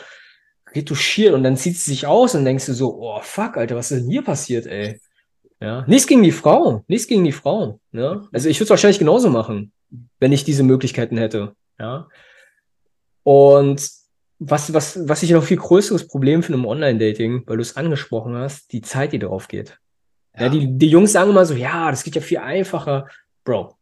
[0.75, 3.91] retuschiert und dann zieht sie sich aus und denkst du so, oh fuck, Alter, was
[3.91, 5.01] ist denn hier passiert, ey?
[5.61, 7.81] Ja, nichts gegen die Frau, nichts gegen die Frau.
[7.91, 8.29] Ne?
[8.33, 9.73] Also ich würde es wahrscheinlich genauso machen,
[10.21, 11.55] wenn ich diese Möglichkeiten hätte.
[11.81, 12.09] Ja.
[13.25, 13.91] Und
[14.39, 18.37] was, was, was ich noch viel größeres Problem finde im Online-Dating, weil du es angesprochen
[18.37, 19.79] hast, die Zeit, die drauf geht.
[20.39, 20.47] Ja.
[20.47, 20.49] ja.
[20.49, 23.09] die, die Jungs sagen immer so, ja, das geht ja viel einfacher.
[23.45, 23.77] Bro.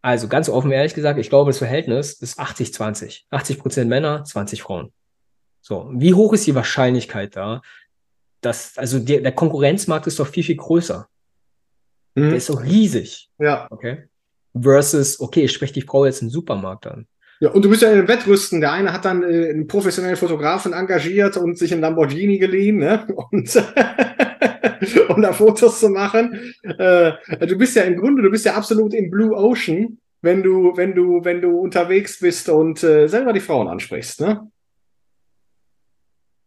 [0.00, 3.24] Also ganz offen ehrlich gesagt, ich glaube, das Verhältnis ist 80-20.
[3.30, 4.92] 80 Prozent Männer, 20 Frauen.
[5.60, 7.62] So, wie hoch ist die Wahrscheinlichkeit da,
[8.40, 11.08] dass, also der, der Konkurrenzmarkt ist doch viel, viel größer.
[12.14, 12.28] Mhm.
[12.28, 13.28] Der ist doch riesig.
[13.38, 13.66] Ja.
[13.70, 14.08] Okay.
[14.58, 17.06] Versus, okay, ich spreche die Frau jetzt im Supermarkt an.
[17.40, 18.60] Ja, und du bist ja in einem Wettrüsten.
[18.60, 23.06] Der eine hat dann äh, einen professionellen Fotografen engagiert und sich einen Lamborghini geliehen, ne?
[23.30, 23.54] Und
[25.08, 26.54] um da Fotos zu machen.
[26.62, 27.12] Äh,
[27.46, 30.94] du bist ja im Grunde, du bist ja absolut im Blue Ocean, wenn du, wenn
[30.94, 34.48] du, wenn du unterwegs bist und äh, selber die Frauen ansprichst, ne?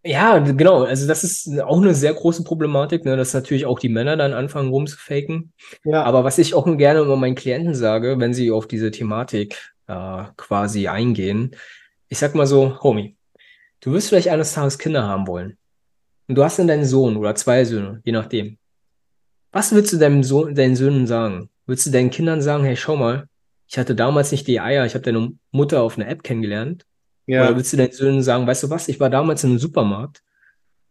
[0.03, 0.83] Ja, genau.
[0.83, 3.15] Also das ist auch eine sehr große Problematik, ne?
[3.15, 5.53] dass natürlich auch die Männer dann anfangen rumzufaken.
[5.83, 6.03] Ja.
[6.03, 10.31] Aber was ich auch gerne immer meinen Klienten sage, wenn sie auf diese Thematik äh,
[10.37, 11.55] quasi eingehen,
[12.09, 13.15] ich sag mal so, Homie,
[13.79, 15.57] du wirst vielleicht eines Tages Kinder haben wollen.
[16.27, 18.57] Und du hast dann deinen Sohn oder zwei Söhne, je nachdem.
[19.51, 21.49] Was willst du deinem Sohn, deinen Söhnen sagen?
[21.65, 23.27] Willst du deinen Kindern sagen, hey, schau mal,
[23.67, 26.85] ich hatte damals nicht die Eier, ich habe deine Mutter auf einer App kennengelernt
[27.31, 27.45] ja.
[27.45, 30.21] Oder willst du deinen Söhnen sagen, weißt du was, ich war damals in einem Supermarkt,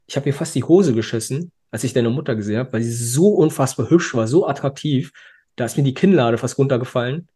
[0.06, 2.92] ich habe mir fast die Hose geschissen, als ich deine Mutter gesehen habe, weil sie
[2.92, 5.12] so unfassbar hübsch war, so attraktiv,
[5.56, 7.28] da ist mir die Kinnlade fast runtergefallen.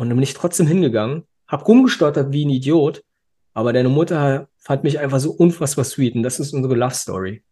[0.00, 3.04] Und dann bin ich trotzdem hingegangen, hab rumgestottert wie ein Idiot,
[3.52, 7.42] aber deine Mutter fand mich einfach so unfassbar sweet und das ist unsere Love Story.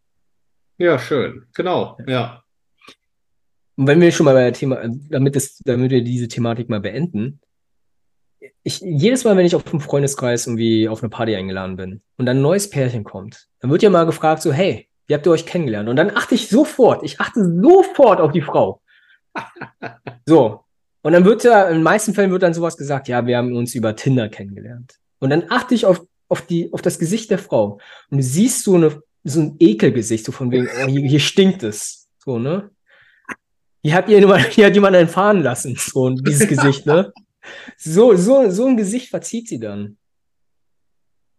[0.78, 1.44] Ja, schön.
[1.55, 2.42] Genau, ja.
[3.76, 4.80] Und wenn wir schon mal bei der Thema,
[5.11, 7.42] damit, es, damit wir diese Thematik mal beenden,
[8.62, 12.24] ich, jedes Mal, wenn ich auf einem Freundeskreis irgendwie auf eine Party eingeladen bin und
[12.24, 15.32] dann ein neues Pärchen kommt, dann wird ja mal gefragt so, hey, wie habt ihr
[15.32, 15.90] euch kennengelernt?
[15.90, 18.80] Und dann achte ich sofort, ich achte sofort auf die Frau.
[20.24, 20.64] so.
[21.09, 23.57] Und dann wird ja, in den meisten Fällen wird dann sowas gesagt, ja, wir haben
[23.57, 24.97] uns über Tinder kennengelernt.
[25.21, 27.79] Und dann achte ich auf, auf die, auf das Gesicht der Frau.
[28.11, 31.63] Und du siehst so eine, so ein Ekelgesicht, so von wegen, oh, hier, hier stinkt
[31.63, 32.11] es.
[32.23, 32.69] So, ne?
[33.83, 37.11] Hier hat, jemand, hier hat jemand einen fahren lassen, so dieses Gesicht, ne?
[37.79, 39.97] So, so, so ein Gesicht verzieht sie dann.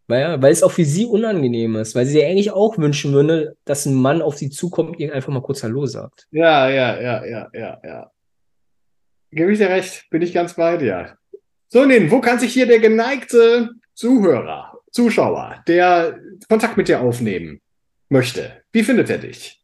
[0.07, 3.55] Weil, weil es auch für sie unangenehm ist, weil sie sich eigentlich auch wünschen würde,
[3.65, 6.25] dass ein Mann auf sie zukommt und ihr einfach mal kurz Hallo sagt.
[6.31, 8.11] Ja, ja, ja, ja, ja, ja.
[9.31, 11.17] Gebe ich dir recht, bin ich ganz bei dir.
[11.67, 17.61] So, Nin, wo kann sich hier der geneigte Zuhörer, Zuschauer, der Kontakt mit dir aufnehmen
[18.09, 18.63] möchte?
[18.71, 19.63] Wie findet er dich?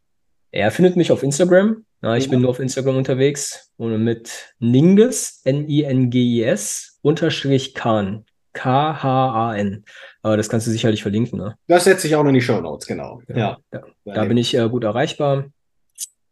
[0.52, 2.30] Er findet mich auf Instagram ja, ich ja.
[2.30, 9.84] bin nur auf Instagram unterwegs und mit Ninges, N-I-N-G-I-S, unterstrich Khan, K-H-A-N.
[10.22, 11.56] Aber das kannst du sicherlich verlinken, ne?
[11.66, 13.24] Das setze ich auch noch in die Show Notes, genau.
[13.28, 13.58] Ja, ja.
[13.72, 15.46] Da, da bin ich äh, gut erreichbar.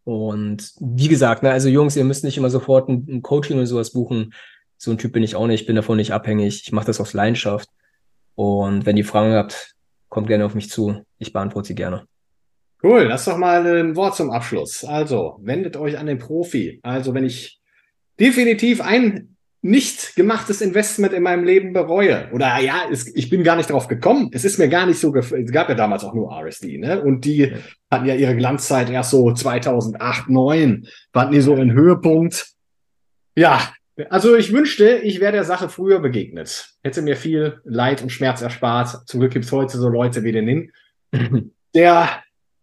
[0.04, 3.68] Und wie gesagt, ne, also Jungs, ihr müsst nicht immer sofort ein, ein Coaching oder
[3.68, 4.34] sowas buchen.
[4.78, 6.64] So ein Typ bin ich auch nicht, ich bin davon nicht abhängig.
[6.66, 7.70] Ich mache das aus Leidenschaft.
[8.36, 9.76] Und wenn ihr Fragen habt,
[10.10, 11.04] kommt gerne auf mich zu.
[11.20, 12.06] Ich beantworte sie gerne.
[12.84, 14.84] Cool, das ist doch mal ein Wort zum Abschluss.
[14.84, 16.82] Also, wendet euch an den Profi.
[16.84, 17.62] Also, wenn ich
[18.20, 19.33] definitiv ein
[19.64, 22.28] nicht gemachtes Investment in meinem Leben bereue.
[22.34, 24.30] Oder ja, es, ich bin gar nicht drauf gekommen.
[24.34, 27.02] Es ist mir gar nicht so, es gab ja damals auch nur RSD, ne?
[27.02, 27.58] Und die ja.
[27.90, 32.48] hatten ja ihre Glanzzeit erst so 2008, 2009, waren die so in Höhepunkt.
[33.36, 33.72] Ja,
[34.10, 36.74] also ich wünschte, ich wäre der Sache früher begegnet.
[36.84, 39.08] Hätte mir viel Leid und Schmerz erspart.
[39.08, 40.72] Zum Glück gibt's heute so Leute wie den Nin,
[41.74, 42.10] der,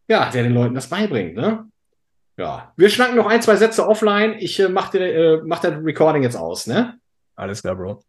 [0.07, 1.65] ja, der den Leuten das beibringt, ne?
[2.41, 4.35] Ja, wir schnacken noch ein, zwei Sätze offline.
[4.39, 6.99] Ich äh, mach, den, äh, mach das Recording jetzt aus, ne?
[7.37, 8.03] Alles klar, Bro.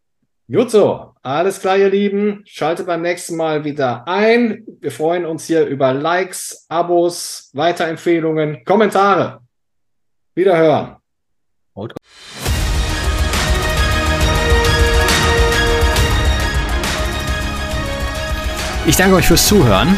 [0.49, 1.13] Gut so.
[1.21, 2.41] Alles klar, ihr Lieben.
[2.45, 4.65] Schaltet beim nächsten Mal wieder ein.
[4.79, 9.41] Wir freuen uns hier über Likes, Abos, Weiterempfehlungen, Kommentare.
[10.33, 10.95] Wiederhören.
[18.85, 19.97] Ich danke euch fürs Zuhören.